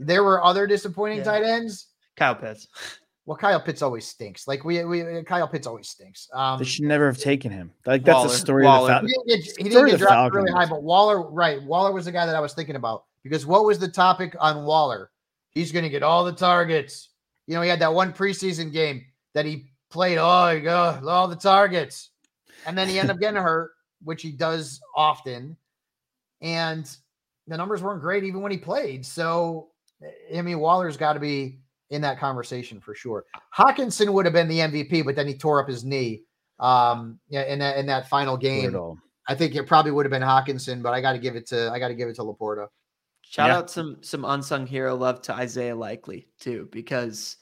[0.00, 1.24] there were other disappointing Yeah.
[1.24, 1.88] tight ends.
[2.16, 2.68] Kyle Pitts.
[3.24, 4.48] Well, Kyle Pitts always stinks.
[4.48, 6.28] Like we, we Kyle Pitts always stinks.
[6.34, 7.70] Um, They should never have taken him.
[7.86, 8.90] Like that's Waller- the story Waller.
[8.94, 11.62] of the Fal- didn't get, he didn't get the drafted really high, but Waller, right?
[11.62, 14.64] Waller was the guy that I was thinking about because what was the topic on
[14.64, 15.12] Waller?
[15.50, 17.10] He's going to get all the targets.
[17.46, 20.18] You know, he had that one preseason game that he played.
[20.18, 22.10] Oh, you go all the targets,
[22.66, 25.56] and then he ended up getting hurt, which he does often,
[26.40, 26.88] and
[27.46, 29.04] the numbers weren't great even when he played.
[29.04, 29.68] So,
[30.34, 31.58] I mean, Waller's got to be
[31.90, 33.24] in that conversation for sure.
[33.56, 36.22] Hockenson would have been the MVP, but then he tore up his knee
[36.60, 38.96] um yeah in that in that final game brutal.
[39.28, 41.70] I think it probably would have been Hockenson, but I got to give it to
[41.72, 42.68] I got to give it to Laporta.
[43.22, 43.56] Shout Yeah.
[43.58, 47.36] out some some unsung hero love to Isaiah Likely too, because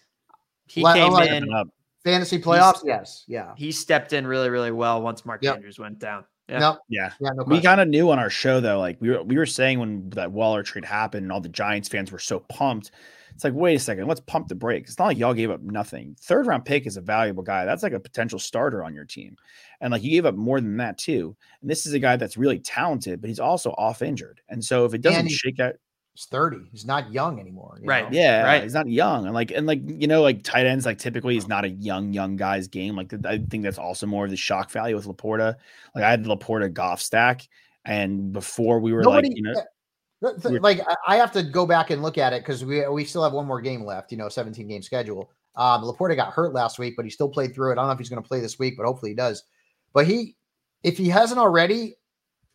[0.68, 1.68] he Well, came like- in, Up.
[2.04, 5.56] Fantasy playoffs, yes, yeah, he stepped in really, really well once Mark Yep.
[5.56, 6.24] Andrews went down.
[6.48, 6.58] Yeah.
[6.58, 7.12] no, Yeah.
[7.20, 9.46] yeah, no We kind of knew on our show though, like we were we were
[9.46, 12.90] saying when that Waller trade happened and all the Giants fans were so pumped.
[13.34, 14.90] It's like, wait a second, let's pump the brakes.
[14.90, 16.16] It's not like y'all gave up nothing.
[16.20, 17.64] Third round pick is a valuable guy.
[17.64, 19.36] That's like a potential starter on your team.
[19.80, 21.36] And like you gave up more than that too.
[21.60, 24.40] And this is a guy that's really talented, but he's also off injured.
[24.48, 25.74] And so if it doesn't he- shake out,
[26.14, 26.68] He's 30.
[26.72, 27.78] He's not young anymore.
[27.80, 28.04] you Right.
[28.10, 28.18] know?
[28.18, 28.62] Yeah, Right.
[28.64, 31.46] he's not young, and like and like you know, like tight ends, like typically he's
[31.48, 32.96] not a young young guy's game.
[32.96, 35.54] Like I think that's also more of the shock value with Laporta.
[35.94, 37.46] Like I had the Laporta Goff stack,
[37.84, 39.62] and before we were Nobody, like, you know, yeah,
[40.32, 42.64] the- the- we're- like I- I have to go back and look at it because
[42.64, 44.10] we we still have one more game left.
[44.10, 45.30] You know, 17 game schedule.
[45.56, 47.72] Um, Laporta got hurt last week, but he still played through it.
[47.72, 49.44] I don't know if he's going to play this week, but hopefully he does.
[49.92, 50.36] But he,
[50.84, 51.96] if he hasn't already,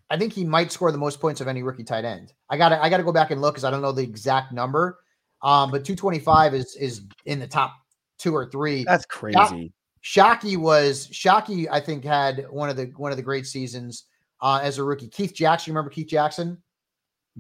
[0.10, 2.34] I think he might score the most points of any rookie tight end.
[2.50, 4.04] I got to I got to go back and look because I don't know the
[4.04, 5.00] exact number.
[5.42, 7.74] Um, but 225 is is in the top
[8.18, 8.84] two or three.
[8.84, 9.74] that's crazy.
[10.04, 11.68] Shockey was Shockey.
[11.72, 14.06] I think had one of the one of the great seasons
[14.42, 15.08] uh, as a rookie.
[15.08, 16.62] Keith Jackson, you remember Keith Jackson?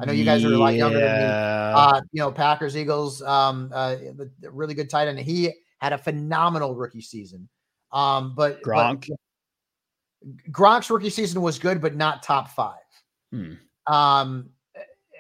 [0.01, 1.23] I know you guys are a lot younger than me.
[1.25, 3.95] Uh, you know, Packers, Eagles, um, uh,
[4.41, 5.19] really good tight end.
[5.19, 7.47] He had a phenomenal rookie season.
[7.93, 9.09] Um, but but Gronk.
[10.51, 12.79] Gronk's rookie season was good, but not top five.
[13.31, 13.53] Hmm.
[13.87, 14.49] Um,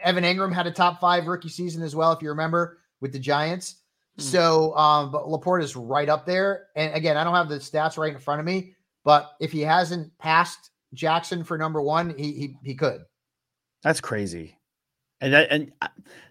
[0.03, 3.19] Evan Engram had a top five rookie season as well, if you remember, with the
[3.19, 3.81] Giants.
[4.17, 4.21] Hmm.
[4.21, 6.67] So, um, but Laporta is right up there.
[6.75, 9.61] And again, I don't have the stats right in front of me, but if he
[9.61, 13.01] hasn't passed Jackson for number one, he he, he could.
[13.83, 14.57] That's crazy.
[15.21, 15.87] And that and uh,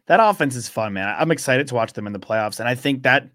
[0.07, 1.15] that offense is fun, man.
[1.19, 2.61] I'm excited to watch them in the playoffs.
[2.61, 3.29] And I think that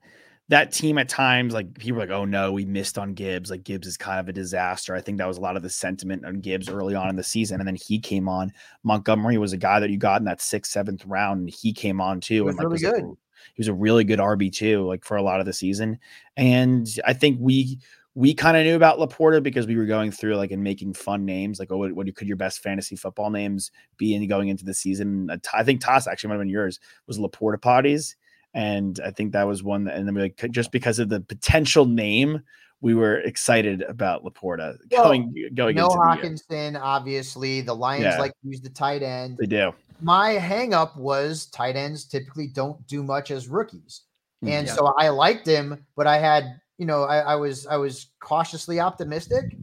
[0.50, 3.52] that team at times, like people are like, oh no, we missed on Gibbs.
[3.52, 4.96] Like Gibbs is kind of a disaster.
[4.96, 7.24] I think that was a lot of the sentiment on Gibbs early on in the
[7.24, 7.60] season.
[7.62, 8.52] And then he came on.
[8.84, 12.02] Montgomery was a guy that you got in that sixth, seventh round, and he came
[12.02, 12.48] on too.
[12.48, 13.16] and like really was a-
[13.54, 16.00] he was a really good RB too, like for a lot of the season.
[16.36, 17.80] And I think we
[18.16, 21.26] we kind of knew about Laporta because we were going through like and making fun
[21.26, 24.66] names, like oh, what, what could your best fantasy football names be in going into
[24.66, 25.30] the season?
[25.30, 28.16] Uh, I think Toss actually might have been yours was Laporta potties,
[28.54, 29.86] and I think that was one.
[29.86, 32.42] That, and then we like just because of the potential name,
[32.82, 36.24] we were excited about Laporta Well, going going No into the year.
[36.38, 37.62] Hockenson, obviously.
[37.62, 38.20] The Lions Yeah.
[38.20, 39.38] like to use the tight end.
[39.38, 39.74] They do.
[40.02, 44.04] my hangup was tight ends typically don't do much as rookies.
[44.44, 44.74] Mm, and Yeah.
[44.74, 48.80] so I liked him, but I had, you know, I, I was I was cautiously
[48.80, 49.58] optimistic.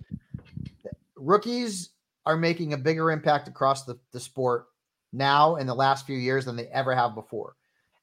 [1.16, 1.90] Rookies
[2.26, 4.66] are making a bigger impact across the, the sport
[5.12, 7.56] now in the last few years than they ever have before.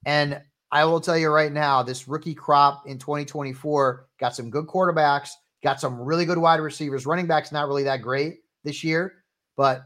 [0.06, 0.42] And
[0.74, 5.30] I will tell you right now, this rookie crop in 2024 got some good quarterbacks,
[5.62, 7.06] got some really good wide receivers.
[7.06, 9.14] Running backs not really that great this year,
[9.56, 9.84] but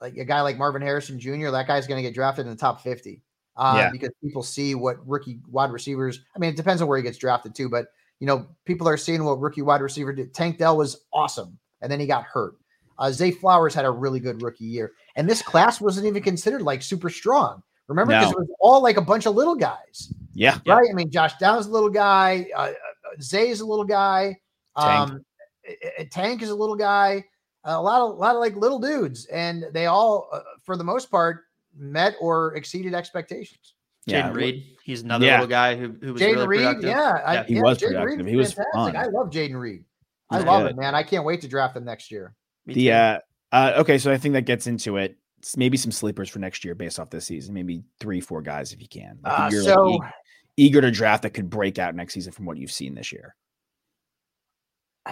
[0.00, 2.56] like a guy like Marvin Harrison Jr., that guy's going to get drafted in the
[2.56, 3.20] top 50
[3.56, 3.90] uh, Yeah.
[3.90, 6.20] because people see what rookie wide receivers.
[6.36, 7.86] I mean, it depends on where he gets drafted too, but
[8.20, 10.32] you know, people are seeing what rookie wide receiver did.
[10.32, 12.54] Tank Dell was awesome, and then he got hurt.
[12.96, 16.62] Uh, Zay Flowers had a really good rookie year, and this class wasn't even considered
[16.62, 17.64] like super strong.
[17.88, 18.38] Remember, because No.
[18.38, 20.58] it was all like a bunch of little guys, Yeah.
[20.64, 20.74] Yeah.
[20.74, 20.88] right?
[20.90, 22.72] I mean, Josh Downs is a little guy, uh, uh,
[23.20, 24.38] Zay's a little guy,
[24.78, 25.10] Tank.
[25.10, 25.24] um,
[25.68, 27.24] uh, uh, Tank is a little guy,
[27.64, 30.84] a lot of a lot of like little dudes, and they all, uh, for the
[30.84, 31.44] most part,
[31.76, 33.74] met or exceeded expectations.
[34.08, 35.34] Jayden Reed, he's another Yeah.
[35.34, 36.90] little guy who, who was Jayden really Reed, productive.
[36.90, 38.26] yeah, I, Yeah, he yeah, was Jayden productive.
[38.26, 38.94] is He was fantastic.
[38.94, 38.96] fun.
[38.96, 39.84] I love Jayden Reed.
[40.30, 40.70] I He's love good.
[40.72, 40.94] it, man.
[40.94, 42.34] I can't wait to draft him next year.
[42.66, 43.18] Me The uh,
[43.52, 45.16] uh okay, so I think that gets into it.
[45.56, 47.54] Maybe some sleepers for next year based off this season.
[47.54, 49.18] Maybe three, four guys if you can.
[49.22, 50.12] Like, Uh, you're, so like,
[50.56, 53.34] eager to draft that could break out next season from what you've seen this year.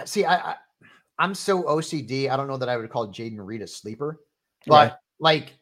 [0.05, 0.55] see, I, I
[1.19, 2.29] I'm so OCD.
[2.29, 4.21] I don't know that I would call Jayden Reed a sleeper,
[4.67, 4.95] but Okay.
[5.19, 5.53] like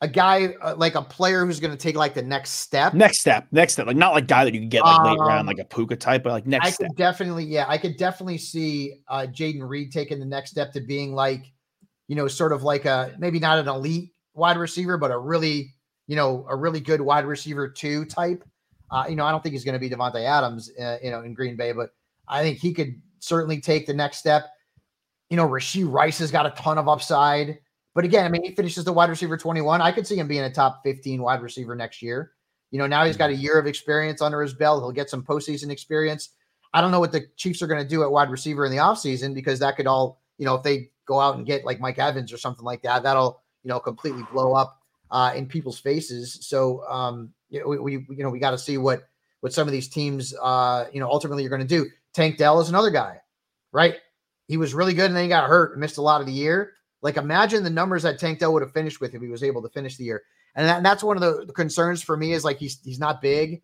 [0.00, 2.92] a guy, uh, like a player who's going to take like the next step.
[2.94, 5.40] Next step, next step, like not like guy that you can get like late round,
[5.40, 6.88] Um, like a Puka type, but like next I step.
[6.88, 10.80] could definitely, yeah, I could definitely see uh Jayden Reed taking the next step to
[10.80, 11.52] being like,
[12.08, 15.74] you know, sort of like a maybe not an elite wide receiver, but a really,
[16.06, 18.44] you know, a really good wide receiver two type.
[18.90, 21.22] Uh, you know, I don't think he's going to be Davante Adams, uh, you know,
[21.22, 21.90] in Green Bay, but
[22.28, 24.46] I think he could certainly take the next step.
[25.28, 27.58] You know, Rashee Rice has got a ton of upside.
[27.94, 29.80] But again, I mean, he finishes the wide receiver 21.
[29.80, 32.32] I could see him being a top 15 wide receiver next year.
[32.70, 34.82] You know, now he's got a year of experience under his belt.
[34.82, 36.30] He'll get some postseason experience.
[36.74, 38.78] I don't know what the Chiefs are going to do at wide receiver in the
[38.78, 41.98] offseason because that could all, you know, if they go out and get like Mike
[41.98, 46.38] Evans or something like that, that'll, you know, completely blow up uh, in people's faces.
[46.42, 49.08] So, um, you know, we, we you know, we got to see what,
[49.40, 51.88] what some of these teams, uh, you know, ultimately are going to do.
[52.12, 53.20] Tank Dell is another guy,
[53.72, 53.96] right?
[54.48, 56.32] He was really good and then he got hurt and missed a lot of the
[56.32, 56.72] year.
[57.02, 59.62] Like imagine the numbers that Tank Dell would have finished with if he was able
[59.62, 60.22] to finish the year.
[60.54, 63.20] And, that, and that's one of the concerns for me is like he's he's not
[63.20, 63.62] big.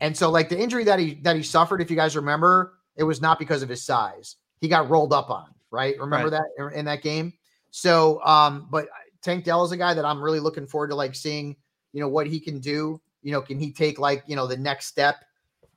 [0.00, 3.04] And so like the injury that he that he suffered, if you guys remember, it
[3.04, 4.36] was not because of his size.
[4.60, 5.98] He got rolled up on, right?
[5.98, 6.44] Remember that
[6.76, 7.32] in- that game?
[7.70, 8.86] So um, but
[9.22, 11.56] Tank Dell is a guy that I'm really looking forward to like seeing,
[11.92, 13.00] you know, what he can do.
[13.22, 15.16] You know, can he take like, you know, the next step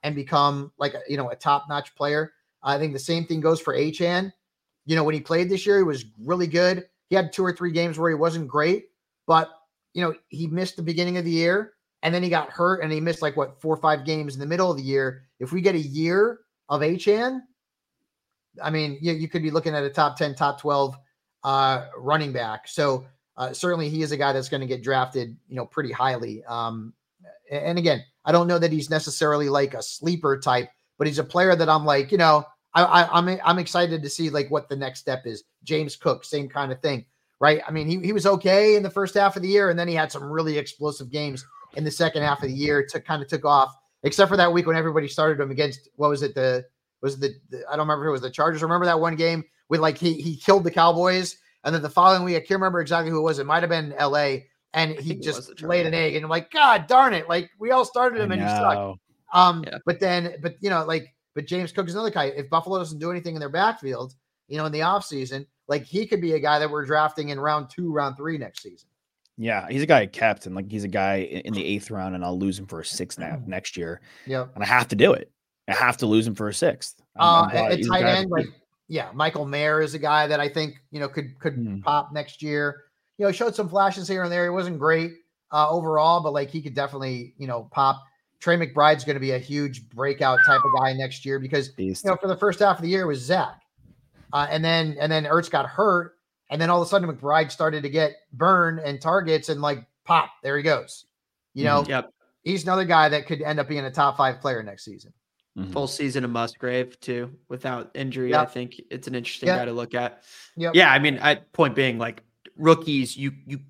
[0.03, 2.33] and become like a, you know, a top-notch player?
[2.63, 4.33] I think the same thing goes for Achane.
[4.85, 6.87] You know, when he played this year, he was really good.
[7.09, 8.85] He had two or three games where he wasn't great,
[9.27, 9.51] but
[9.93, 11.73] you know, he missed the beginning of the year.
[12.05, 14.39] and then he got hurt and he missed like what four or five games in
[14.39, 15.23] the middle of the year.
[15.39, 17.41] If we get a year of Achane,
[18.61, 20.95] I mean, you, you could be looking at a top 10, top 12
[21.43, 22.67] uh, running back.
[22.67, 23.05] So
[23.37, 26.43] uh, certainly he is a guy that's going to get drafted, you know, pretty highly.
[26.45, 26.93] Um,
[27.51, 31.23] and again, I don't know that he's necessarily like a sleeper type, but he's a
[31.23, 34.67] player that I'm like, you know, I, I, I'm I'm excited to see like what
[34.69, 35.43] the next step is.
[35.63, 37.05] James Cook, same kind of thing,
[37.39, 37.61] right?
[37.67, 39.87] I mean, he, he was okay in the first half of the year, and then
[39.87, 42.85] he had some really explosive games in the second half of the year.
[42.85, 46.09] To kind of took off, except for that week when everybody started him against what
[46.09, 46.65] was it the
[47.05, 48.61] was the, the I don't remember if it was the Chargers.
[48.61, 52.23] Remember that one game with like he he killed the Cowboys, and then the following
[52.23, 53.39] week I can't remember exactly who it was.
[53.39, 54.47] It might have been L.A.
[54.73, 57.29] and he just laid an egg, and I'm like, God darn it!
[57.29, 58.99] Like we all started him and he sucked.
[59.33, 59.77] Um, yeah.
[59.85, 62.25] but then, but you know, like, but James Cook is another guy.
[62.25, 64.15] If Buffalo doesn't do anything in their backfield,
[64.47, 67.39] you know, in the offseason, like he could be a guy that we're drafting in
[67.39, 68.87] round two, round three next season.
[69.37, 70.55] Yeah, he's a guy captain.
[70.55, 73.19] Like he's a guy in the eighth round, and I'll lose him for a sixth
[73.19, 74.01] now next year.
[74.25, 75.31] Yeah, and I have to do it.
[75.67, 77.01] I have to lose him for a sixth.
[77.15, 78.47] I'm, uh, I'm at tight end, like
[78.87, 81.79] yeah, Michael Mayer is a guy that I think you know could could hmm.
[81.79, 82.83] pop next year.
[83.17, 84.43] You know, showed some flashes here and there.
[84.43, 85.13] He wasn't great
[85.51, 88.03] uh, overall, but like he could definitely you know pop.
[88.39, 92.03] Trey McBride's going to be a huge breakout type of guy next year because Beast.
[92.03, 93.61] you know for the first half of the year it was Zach,
[94.33, 96.17] uh, and then and then Ertz got hurt,
[96.51, 99.79] and then all of a sudden McBride started to get burn and targets and like
[100.03, 101.05] pop, there he goes.
[101.53, 101.91] You know, mm-hmm.
[101.91, 102.13] yep.
[102.43, 105.13] he's another guy that could end up being a top five player next season.
[105.57, 105.71] Mm-hmm.
[105.71, 108.31] Full season of Musgrave too, without injury.
[108.31, 108.41] Yep.
[108.41, 109.59] I think it's an interesting yep.
[109.59, 110.23] guy to look at.
[110.57, 110.75] Yep.
[110.75, 112.23] Yeah, I mean, I, point being, like
[112.57, 113.61] rookies, you you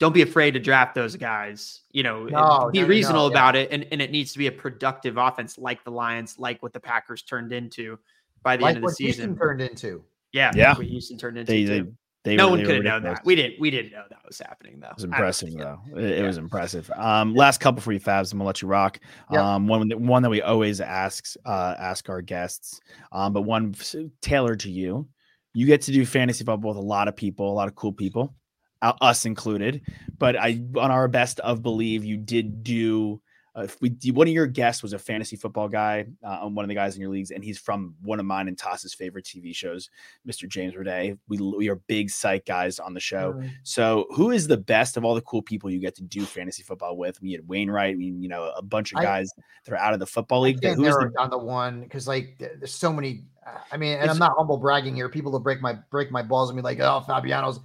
[0.00, 1.82] don't be afraid to draft those guys.
[1.92, 3.62] You know, no, be no, reasonable no, about yeah.
[3.62, 6.72] it, and, and it needs to be a productive offense, like the Lions, like what
[6.72, 8.00] the Packers turned into
[8.42, 9.30] by the like end of the season.
[9.30, 10.02] Houston turned into.
[10.32, 10.76] Yeah, yeah.
[10.76, 11.52] what Houston turned into.
[11.52, 11.84] They, they,
[12.28, 13.24] they no one could have known that.
[13.24, 13.58] We didn't.
[13.58, 14.88] We didn't know that was happening though.
[14.88, 15.80] It was impressive though.
[15.96, 16.26] It, it yeah.
[16.26, 16.90] was impressive.
[16.94, 18.32] Um, last couple for you, Fabs.
[18.32, 19.00] I'm gonna let you rock.
[19.30, 22.80] Um, one one that we always ask uh, ask our guests.
[23.12, 23.74] Um, but one
[24.20, 25.08] tailored to you.
[25.54, 27.92] You get to do fantasy football with a lot of people, a lot of cool
[27.92, 28.34] people,
[28.82, 29.82] us included.
[30.18, 33.20] But I, on our best of Bleav, you did do
[33.58, 36.68] uh, if we one of your guests was a fantasy football guy, uh, one of
[36.68, 39.54] the guys in your leagues, and he's from one of mine and Toss's favorite TV
[39.54, 39.90] shows,
[40.26, 40.48] Mr.
[40.48, 41.18] James Roday.
[41.28, 43.32] We we are big psych guys on the show.
[43.32, 43.48] Mm-hmm.
[43.64, 46.62] So, who is the best of all the cool people you get to do fantasy
[46.62, 47.20] football with?
[47.20, 49.98] We had Wainwright, mean, you know, a bunch of guys I, that are out of
[49.98, 50.64] the football league.
[50.64, 53.24] I the, down the one because like there's so many.
[53.72, 55.08] I mean, and I'm not humble bragging here.
[55.08, 57.58] People will break my break my balls and be like, "Oh, Fabiano's,"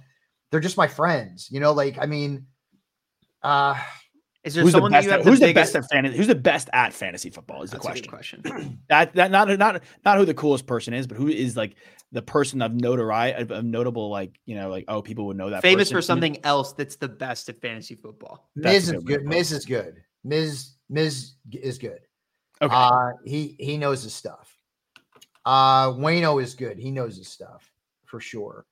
[0.50, 1.72] they're just my friends, you know.
[1.72, 2.46] Like, I mean,
[3.42, 3.78] uh
[4.44, 6.16] is there who's someone the best at, who's the, the best at fantasy?
[6.16, 7.62] Who's the best at fantasy football?
[7.62, 8.08] Is the question.
[8.08, 8.42] question.
[8.88, 11.76] that that not not not who the coolest person is, but who is like
[12.12, 15.62] the person of notoriety of notable like you know like oh people would know that
[15.62, 15.96] famous person.
[15.96, 18.50] for something else that's the best at fantasy football.
[18.54, 19.24] Miz is good.
[19.24, 20.02] Miz is good.
[20.24, 22.00] Miz Miz is good.
[22.60, 22.74] Okay.
[22.74, 24.54] Uh, he he knows his stuff.
[25.46, 26.78] Uh, Wayno is good.
[26.78, 27.70] He knows his stuff
[28.04, 28.66] for sure.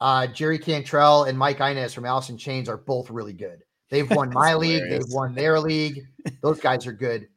[0.00, 3.62] Uh, Jerry Cantrell and Mike Inez from Alice in Chains are both really good.
[3.90, 4.88] They've won my league.
[4.88, 6.06] They've won their league.
[6.42, 7.28] Those guys are good.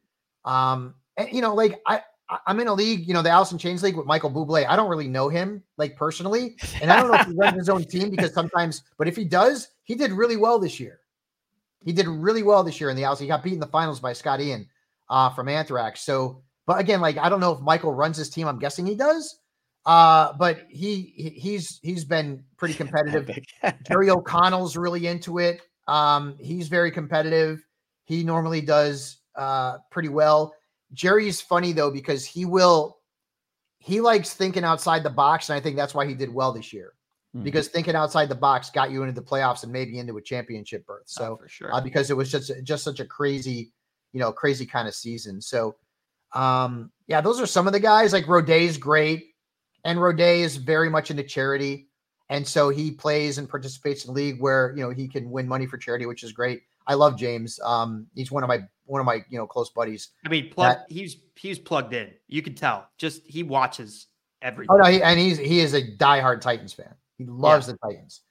[0.45, 2.01] Um, and you know, like I,
[2.47, 4.65] I'm in a league, you know, the Alice in Chains league with Michael Bublé.
[4.67, 7.69] I don't really know him like personally, and I don't know if he runs his
[7.69, 10.99] own team because sometimes, but if he does, he did really well this year.
[11.83, 13.19] He did really well this year in the Alice.
[13.19, 14.67] He got beat in the finals by Scott Ian
[15.09, 16.01] uh, from Anthrax.
[16.01, 18.47] So, but again, like I don't know if Michael runs his team.
[18.47, 19.39] I'm guessing he does.
[19.85, 23.29] Uh, but he, he he's he's been pretty competitive.
[23.85, 25.61] Jerry O'Connell's really into it.
[25.87, 27.65] Um, he's very competitive.
[28.05, 30.53] He normally does uh, pretty well.
[30.93, 32.97] Jerry's funny though because he will
[33.79, 36.71] he likes thinking outside the box, and I think that's why he did well this
[36.71, 36.93] year.
[37.35, 37.43] Mm-hmm.
[37.43, 40.85] Because thinking outside the box got you into the playoffs and maybe into a championship
[40.85, 41.01] berth.
[41.01, 43.73] Oh, so oh, for sure, uh, because it was just just such a crazy,
[44.13, 45.41] you know, crazy kind of season.
[45.41, 45.75] So,
[46.33, 48.13] um, yeah, those are some of the guys.
[48.13, 49.31] Like Roday's great,
[49.83, 51.89] and Roday is very much into charity.
[52.29, 55.47] And so he plays and participates in a league where you know he can win
[55.47, 56.63] money for charity, which is great.
[56.87, 57.59] I love James.
[57.63, 60.09] Um, he's one of my one of my you know close buddies.
[60.25, 62.11] I mean, plug, that, he's he's plugged in.
[62.27, 62.89] You can tell.
[62.97, 64.07] Just he watches
[64.41, 64.73] everything.
[64.73, 66.93] Oh no, he, and he's he is a diehard Titans fan.
[67.17, 67.73] He loves yeah.
[67.73, 68.21] the Titans.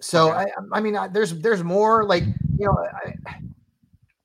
[0.00, 0.50] So okay.
[0.72, 2.76] I, I mean, there's there's more like you know.
[3.04, 3.40] I,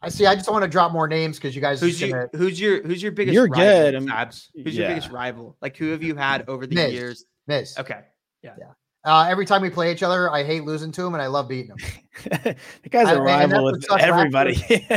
[0.01, 0.25] I see.
[0.25, 1.79] I just want to drop more names because you guys.
[1.79, 3.33] Who's your Who's your Who's your biggest?
[3.33, 4.09] You're rival, good.
[4.09, 4.49] Abs?
[4.53, 4.81] Who's yeah.
[4.81, 5.55] your biggest rival?
[5.61, 6.93] Like who have you had over the Miz.
[6.93, 7.25] years?
[7.47, 7.75] Miz.
[7.77, 8.01] Okay.
[8.41, 8.55] Yeah.
[8.59, 8.65] Yeah.
[9.05, 11.49] Uh, every time we play each other, I hate losing to him, and I love
[11.49, 11.77] beating him.
[12.83, 14.53] the guy's a rival with everybody.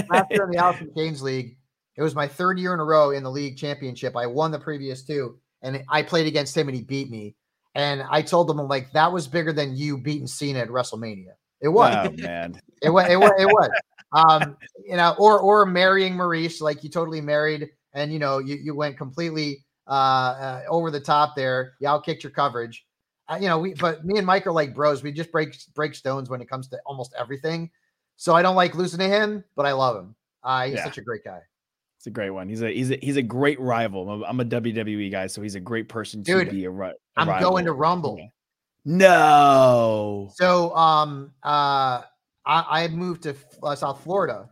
[0.09, 1.57] Last year, in the Alice in League,
[1.97, 4.17] it was my third year in a row in the league championship.
[4.17, 7.35] I won the previous two, and I played against him, and he beat me.
[7.75, 11.33] And I told him, I'm like, that was bigger than you beating Cena at WrestleMania.
[11.61, 11.95] It was.
[11.95, 12.61] Oh, man.
[12.83, 13.09] It was.
[13.11, 13.33] It was.
[13.39, 13.71] It was.
[14.13, 18.57] um, you know, or or marrying Maryse, like you totally married, and you know, you
[18.57, 21.75] you went completely uh, uh over the top there.
[21.81, 22.87] You outkicked your coverage.
[23.41, 25.03] You know, we but me and Mike are like bros.
[25.03, 27.71] We just break break stones when it comes to almost everything.
[28.17, 30.15] So I don't like losing to him, but I love him.
[30.45, 30.85] Uh, he's Yeah.
[30.85, 31.41] such a great guy.
[31.99, 32.49] It's a great one.
[32.49, 34.09] He's a he's a he's a great rival.
[34.09, 36.71] I'm a, I'm a WWE guy, so he's a great person to Dude, be a,
[36.71, 37.51] ri- a I'm rival.
[37.51, 38.17] going to Rumble.
[38.19, 38.27] Yeah.
[38.85, 40.31] No.
[40.35, 42.03] So um uh
[42.49, 44.49] I, I moved to uh, South Florida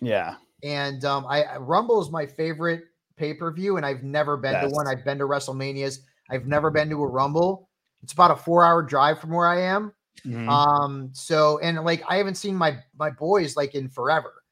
[0.00, 0.36] Yeah.
[0.62, 2.82] and um I Rumble is my favorite
[3.16, 4.86] pay-per-view and I've never been to one.
[4.86, 5.98] I've been to WrestleManias.
[6.30, 7.68] I've never been to a Rumble.
[8.02, 9.92] It's about a 4-hour drive from where I am.
[10.26, 10.48] Mhm.
[10.48, 14.42] Um so and like I haven't seen my my boys like in forever.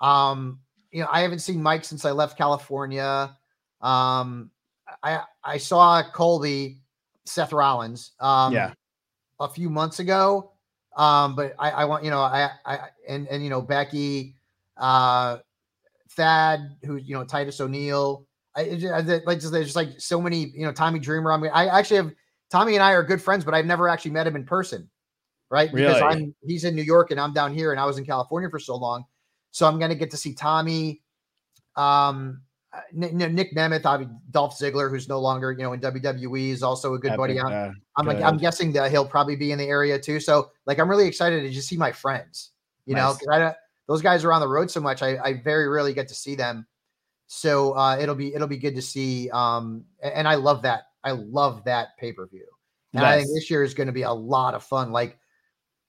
[0.00, 3.36] Um you know, I haven't seen Mike since I left California.
[3.80, 4.50] Um
[5.02, 6.80] I I saw Colby
[7.24, 8.72] Seth Rollins um Yeah.
[9.40, 10.52] a few months ago.
[10.96, 12.78] Um but I I want you know I I
[13.08, 14.36] and and you know Becky
[14.76, 15.38] uh
[16.10, 20.20] Thad who you know Titus O'Neil I just, I- like just there's just like so
[20.20, 22.12] many you know Tommy Dreamer I mean I actually have
[22.52, 24.88] Tommy and I are good friends but I've never actually met him in person
[25.52, 25.70] right?
[25.70, 26.14] Because Really?
[26.14, 28.58] I'm he's in New York and I'm down here and I was in California for
[28.58, 29.04] so long.
[29.50, 31.02] So I'm gonna get to see Tommy,
[31.76, 32.40] um,
[32.90, 36.94] Nick, Nick Nemeth, obviously Dolph Ziggler, who's no longer you know in WWE, is also
[36.94, 37.38] a good buddy.
[37.38, 40.20] I'm, uh, I'm, like, I'm guessing that he'll probably be in the area too.
[40.20, 42.52] So like I'm really excited to just see my friends.
[42.86, 45.02] You know, I don't, those guys are on the road so much.
[45.02, 46.66] I, I very rarely get to see them.
[47.26, 49.28] So uh, it'll be it'll be good to see.
[49.30, 50.84] Um, and I love that.
[51.04, 52.46] I love that pay per view.
[52.94, 54.92] And I think this year is going to be a lot of fun.
[54.92, 55.18] Like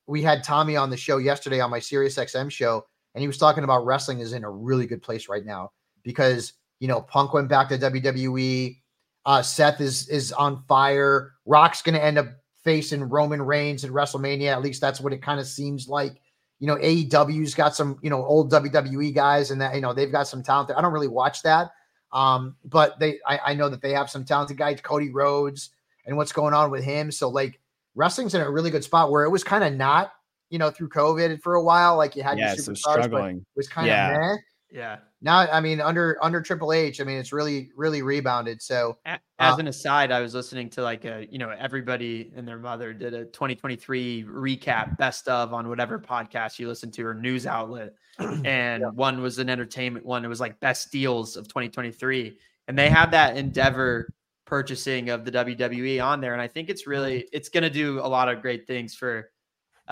[0.08, 3.38] we had Tommy on the show yesterday on my Sirius XM show, and he was
[3.38, 5.72] talking about wrestling is in a really good place right now
[6.04, 8.78] because you know Punk went back to WWE.
[9.26, 11.34] Uh, Seth is is on fire.
[11.46, 12.28] Rock's going to end up
[12.64, 14.52] facing Roman Reigns at WrestleMania.
[14.52, 16.22] At least that's what it kind of seems like.
[16.60, 20.12] You know, AEW's got some you know old WWE guys, and that you know they've
[20.12, 20.70] got some talent.
[20.70, 20.78] there.
[20.78, 21.72] I don't really watch that,
[22.14, 24.80] um, but they I, I know that they have some talented guys.
[24.82, 25.72] Cody Rhodes
[26.06, 27.12] and what's going on with him.
[27.12, 27.60] So like
[27.96, 30.14] wrestling's in a really good spot where it was kind of not,
[30.50, 31.98] you know, through COVID for a while.
[31.98, 33.46] Like you had Yeah, your so superstars, but it struggling.
[33.56, 34.18] was kind of Yeah.
[34.18, 34.38] meh.
[34.72, 34.98] Yeah.
[35.24, 38.62] Now, I mean, under under Triple H, I mean, it's really really rebounded.
[38.62, 38.98] So
[39.40, 42.60] As Uh, an aside, I was listening to like a, you know, everybody and their
[42.60, 47.48] mother did a 2023 recap best of on whatever podcast you listen to or news
[47.48, 47.94] outlet.
[48.46, 50.24] And one was an entertainment one.
[50.24, 52.38] It was like best deals of 2023.
[52.68, 54.14] And they had that Endeavor
[54.46, 56.34] purchasing of the WWE on there.
[56.34, 59.32] And I think it's really, it's going to do a lot of great things for,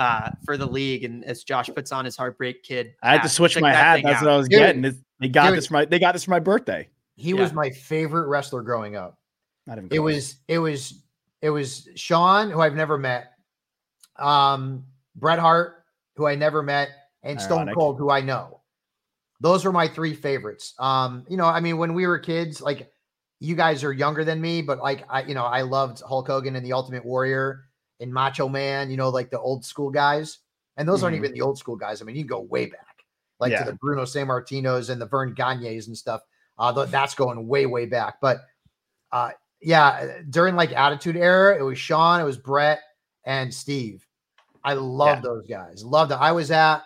[0.02, 1.04] uh, for the league.
[1.04, 4.02] And as Josh puts on his heartbreak kid, I had to switch my that hat.
[4.04, 4.26] That's out.
[4.26, 4.60] what I was Dude.
[4.60, 4.82] getting.
[4.82, 5.58] This- They got Dude.
[5.58, 6.90] this for my they got this for my birthday.
[7.16, 9.20] he was my favorite wrestler growing up.
[9.68, 10.00] Not even It close.
[10.02, 11.04] was it was
[11.42, 13.34] it was Shawn, who I've never met,
[14.18, 14.86] um,
[15.16, 15.84] Bret Hart,
[16.16, 16.90] who I never met,
[17.24, 17.76] and Stone Ironic.
[17.76, 18.62] Cold, who I know.
[19.40, 20.74] Those were my three favorites.
[20.80, 22.92] Um, you know, I mean, when we were kids, like
[23.40, 26.56] you guys are younger than me, but like I, you know, I loved Hulk Hogan
[26.56, 27.62] and the Ultimate Warrior
[28.02, 30.40] and Macho Man, you know, like the old school guys.
[30.78, 31.20] And those aren't Mhm.
[31.20, 32.02] even the old school guys.
[32.02, 33.06] I mean, you can go way back,
[33.40, 33.64] like Yeah.
[33.64, 36.22] to the Bruno Sammartinos and the Verne Gagnes and stuff.
[36.58, 38.20] Uh, that's going way, way back.
[38.22, 38.42] But
[39.12, 39.32] uh,
[39.62, 42.80] yeah, during like Attitude Era, it was Shawn, it was Bret,
[43.26, 44.08] and Steve.
[44.64, 45.22] I love Yeah.
[45.22, 45.84] those guys.
[45.84, 46.16] Loved it.
[46.16, 46.84] I was at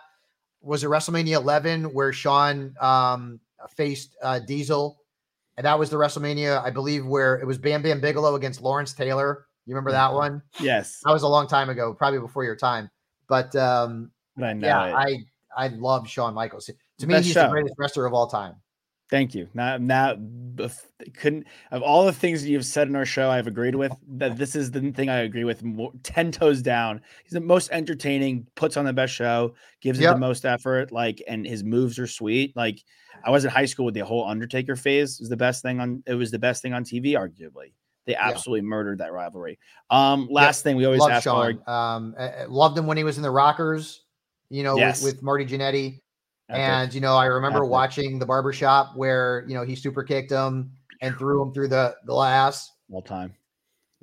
[0.61, 3.39] was it WrestleMania 11 where Shawn um,
[3.69, 4.99] faced uh, Diesel,
[5.57, 8.93] and that was the WrestleMania I believe where it was Bam Bam Bigelow against Lawrence
[8.93, 9.45] Taylor.
[9.65, 10.41] You remember that one?
[10.59, 10.99] yes.
[11.03, 12.89] That was a long time ago, probably before your time.
[13.27, 14.93] But um, But I know yeah, it.
[15.57, 16.65] I I love Shawn Michaels.
[16.99, 17.43] To me, Best he's show.
[17.43, 18.55] the greatest wrestler of all time.
[19.11, 19.47] Thank you.
[19.53, 23.75] Now, bef- couldn't of all the things that you've said in our show, I've agreed
[23.75, 24.35] with that.
[24.37, 27.01] This is the thing I agree with more, ten toes down.
[27.23, 30.91] He's the most entertaining, puts on the best show, gives it the most effort.
[30.91, 32.55] Like, and his moves are sweet.
[32.55, 32.83] Like,
[33.23, 35.19] I was in high school with the whole Undertaker phase.
[35.19, 36.01] It Was the best thing on.
[36.07, 37.73] It was the best thing on TV, arguably.
[38.05, 39.57] They absolutely murdered that rivalry.
[39.89, 41.61] Um, last thing we always Love ask our Shawn.
[41.67, 44.03] Um, uh, uh, loved him when he was in the Rockers.
[44.49, 45.01] You know, Yes.
[45.03, 46.01] with, with Marty Jannetty.
[46.47, 46.61] Epic.
[46.61, 47.71] And you know, I remember Epic.
[47.71, 51.95] watching the barbershop where you know he super kicked him and threw him through the
[52.05, 52.71] glass.
[52.91, 53.33] all time.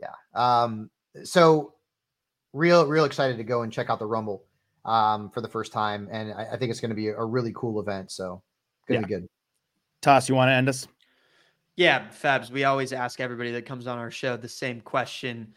[0.00, 0.14] Yeah.
[0.34, 0.90] Um,
[1.22, 1.74] so
[2.52, 4.44] real, real excited to go and check out the Rumble
[4.84, 6.08] um for the first time.
[6.10, 8.10] And I, I think it's gonna be a, a really cool event.
[8.10, 8.42] So
[8.88, 9.28] gonna be good.
[10.00, 10.88] Toss, you want to end us?
[11.76, 15.54] Yeah, Fabs, we always ask everybody that comes on our show the same question.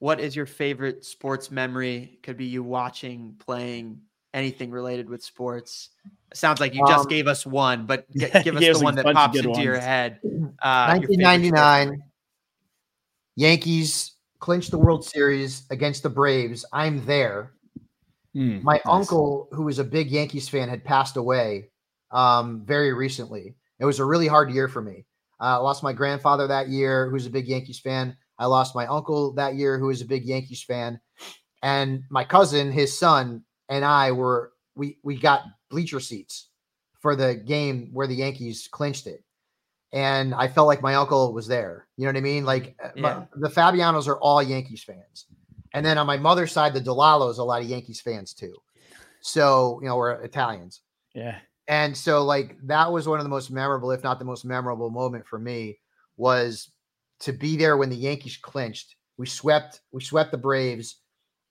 [0.00, 2.18] What is your favorite sports memory?
[2.22, 4.00] Could be you watching, playing,
[4.34, 5.90] anything related with sports.
[6.34, 9.14] Sounds like you just Um, gave us one, but g- give us the one that
[9.14, 10.20] pops good into your head.
[10.62, 12.02] Uh, your favorite sports 1999, memory.
[13.36, 16.64] Yankees clinched the World Series against the Braves.
[16.72, 17.52] I'm there.
[18.36, 18.82] Mm, my nice.
[18.86, 21.70] uncle, who was a big Yankees fan, had passed away
[22.10, 23.54] um, very recently.
[23.78, 25.04] It was a really hard year for me.
[25.42, 28.16] Uh, I lost my grandfather that year, who's a big Yankees fan.
[28.38, 31.00] I lost my uncle that year, who was a big Yankees fan,
[31.62, 36.48] and my cousin, his son, and I were we we got bleacher seats
[37.00, 39.24] for the game where the Yankees clinched it,
[39.92, 41.88] and I felt like my uncle was there.
[41.96, 42.44] You know what I mean?
[42.44, 45.26] Like uh, my- the Fabianos are all Yankees fans,
[45.74, 48.54] and then on my mother's side, the Delalos, are a lot of Yankees fans too.
[49.22, 50.82] So you know we're Italians.
[51.14, 51.38] Yeah.
[51.72, 54.90] And so like that was one of the most memorable, if not the most memorable
[54.90, 55.78] moment for me
[56.18, 56.70] was
[57.20, 58.96] to be there when the Yankees clinched.
[59.16, 60.96] We swept, we swept the Braves.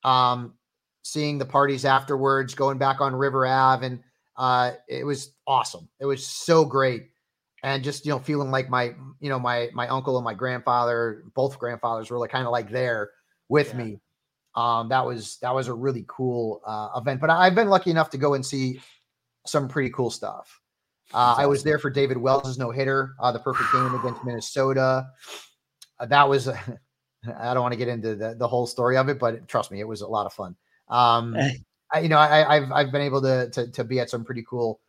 [0.03, 0.53] Um,
[1.01, 3.99] seeing the parties afterwards, going back on River Ave, and
[4.37, 5.89] uh, it was awesome.
[5.99, 7.07] It was so great,
[7.63, 11.23] and just you know feeling like my you know my my uncle and my grandfather,
[11.33, 13.09] both grandfathers were like kind of like there
[13.49, 13.77] with Yeah.
[13.77, 13.99] me.
[14.53, 17.21] Um, that was that was a really cool uh, event.
[17.21, 18.79] But I've been lucky enough to go and see
[19.45, 20.61] some pretty cool stuff.
[21.13, 25.07] Uh, I was there for David Wells' no hitter, uh, the perfect game against Minnesota.
[25.99, 29.19] Uh, that was, I don't want to get into the, the whole story of it,
[29.19, 30.55] but trust me, it was a lot of fun.
[30.89, 31.35] Um.
[31.93, 34.45] I, you know, I, I've I've been able to to, to be at some pretty
[34.49, 34.79] cool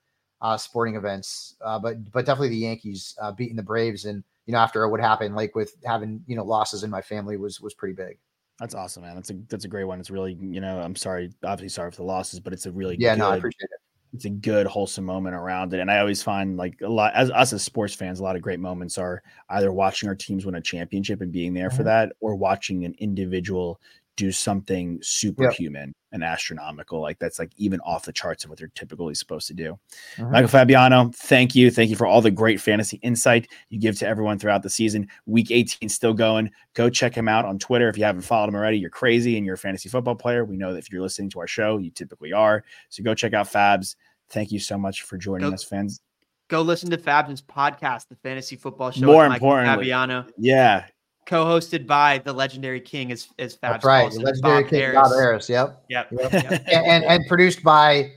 [0.40, 4.52] uh, sporting events, uh, but but definitely the Yankees uh, beating the Braves, and you
[4.52, 7.74] know after what happened, like with having you know losses in my family was was
[7.74, 8.18] pretty big.
[8.60, 9.16] That's awesome, man.
[9.16, 9.98] That's a that's a great one.
[9.98, 12.96] It's really, you know, I'm sorry, obviously sorry for the losses, but it's a really
[12.96, 13.80] Yeah, good, no, I appreciate it.
[14.12, 15.80] It's a good wholesome moment around it.
[15.80, 18.42] And I always find like a lot as us as sports fans, a lot of
[18.42, 21.84] great moments are either watching our teams win a championship and being there for Mhm.
[21.84, 23.80] that, or watching an individual
[24.16, 27.00] do something superhuman and astronomical.
[27.00, 29.78] Like that's like even off the charts of what they're typically supposed to do.
[30.16, 30.30] Mhm.
[30.30, 31.70] Michael Fabiano, thank you.
[31.70, 35.08] Thank you for all the great fantasy insight you give to everyone throughout the season.
[35.26, 36.50] Week 18 still going.
[36.74, 37.88] Go check him out on Twitter.
[37.88, 40.44] If you haven't followed him already, you're crazy and you're a fantasy football player.
[40.44, 42.64] We know that if you're listening to our show, you typically are.
[42.90, 43.96] So go check out Fabs.
[44.30, 46.00] Thank you so much for joining Go- us, fans.
[46.48, 49.06] Go listen to Fab's podcast, the Fantasy Football Show.
[49.06, 50.84] More with Michael importantly- Fabiano, Yeah.
[51.26, 54.70] Co-hosted by the legendary King, as as Fab's That's right, calls the him, legendary Bob
[54.70, 54.94] King Harris.
[54.96, 55.48] Bob Harris.
[55.48, 55.84] Yep.
[55.88, 56.08] Yep.
[56.12, 56.32] Yep.
[56.32, 56.64] yep.
[56.72, 58.10] and, and and produced by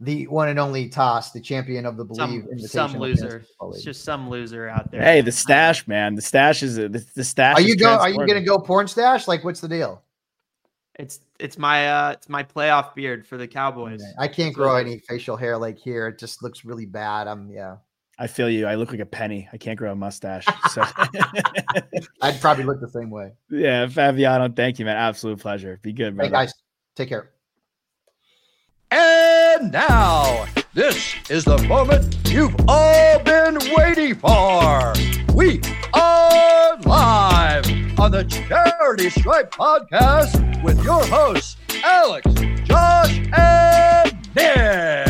[0.00, 3.44] the one and only Toss, the champion of the Bleav Some, some loser.
[3.68, 5.02] It's just some loser out there.
[5.02, 6.14] Hey, the stash, man.
[6.14, 7.58] The stash is the, the stash.
[7.58, 7.90] Are is you go?
[7.90, 9.28] Are you going to go porn stash?
[9.28, 10.02] Like, what's the deal?
[10.98, 14.02] It's it's my uh it's my playoff beard for the Cowboys.
[14.18, 16.08] I can't That's grow any facial hair like here.
[16.08, 17.26] It just looks really bad.
[17.26, 17.76] I'm yeah.
[18.20, 18.66] I feel you.
[18.66, 19.48] I look like a penny.
[19.50, 20.44] I can't grow a mustache.
[20.70, 20.82] So
[22.20, 23.32] I'd probably look the same way.
[23.50, 24.96] yeah, Fabiano, thank you, man.
[24.96, 25.80] Absolute pleasure.
[25.82, 26.52] Be good, Hey guys,
[26.94, 27.30] take care.
[28.90, 34.92] And now, this is the moment you've all been waiting for.
[35.34, 35.60] We
[35.94, 37.66] are live
[37.98, 42.26] on the Charity Stripe podcast with your hosts, Alex,
[42.64, 45.09] Josh, and Nick.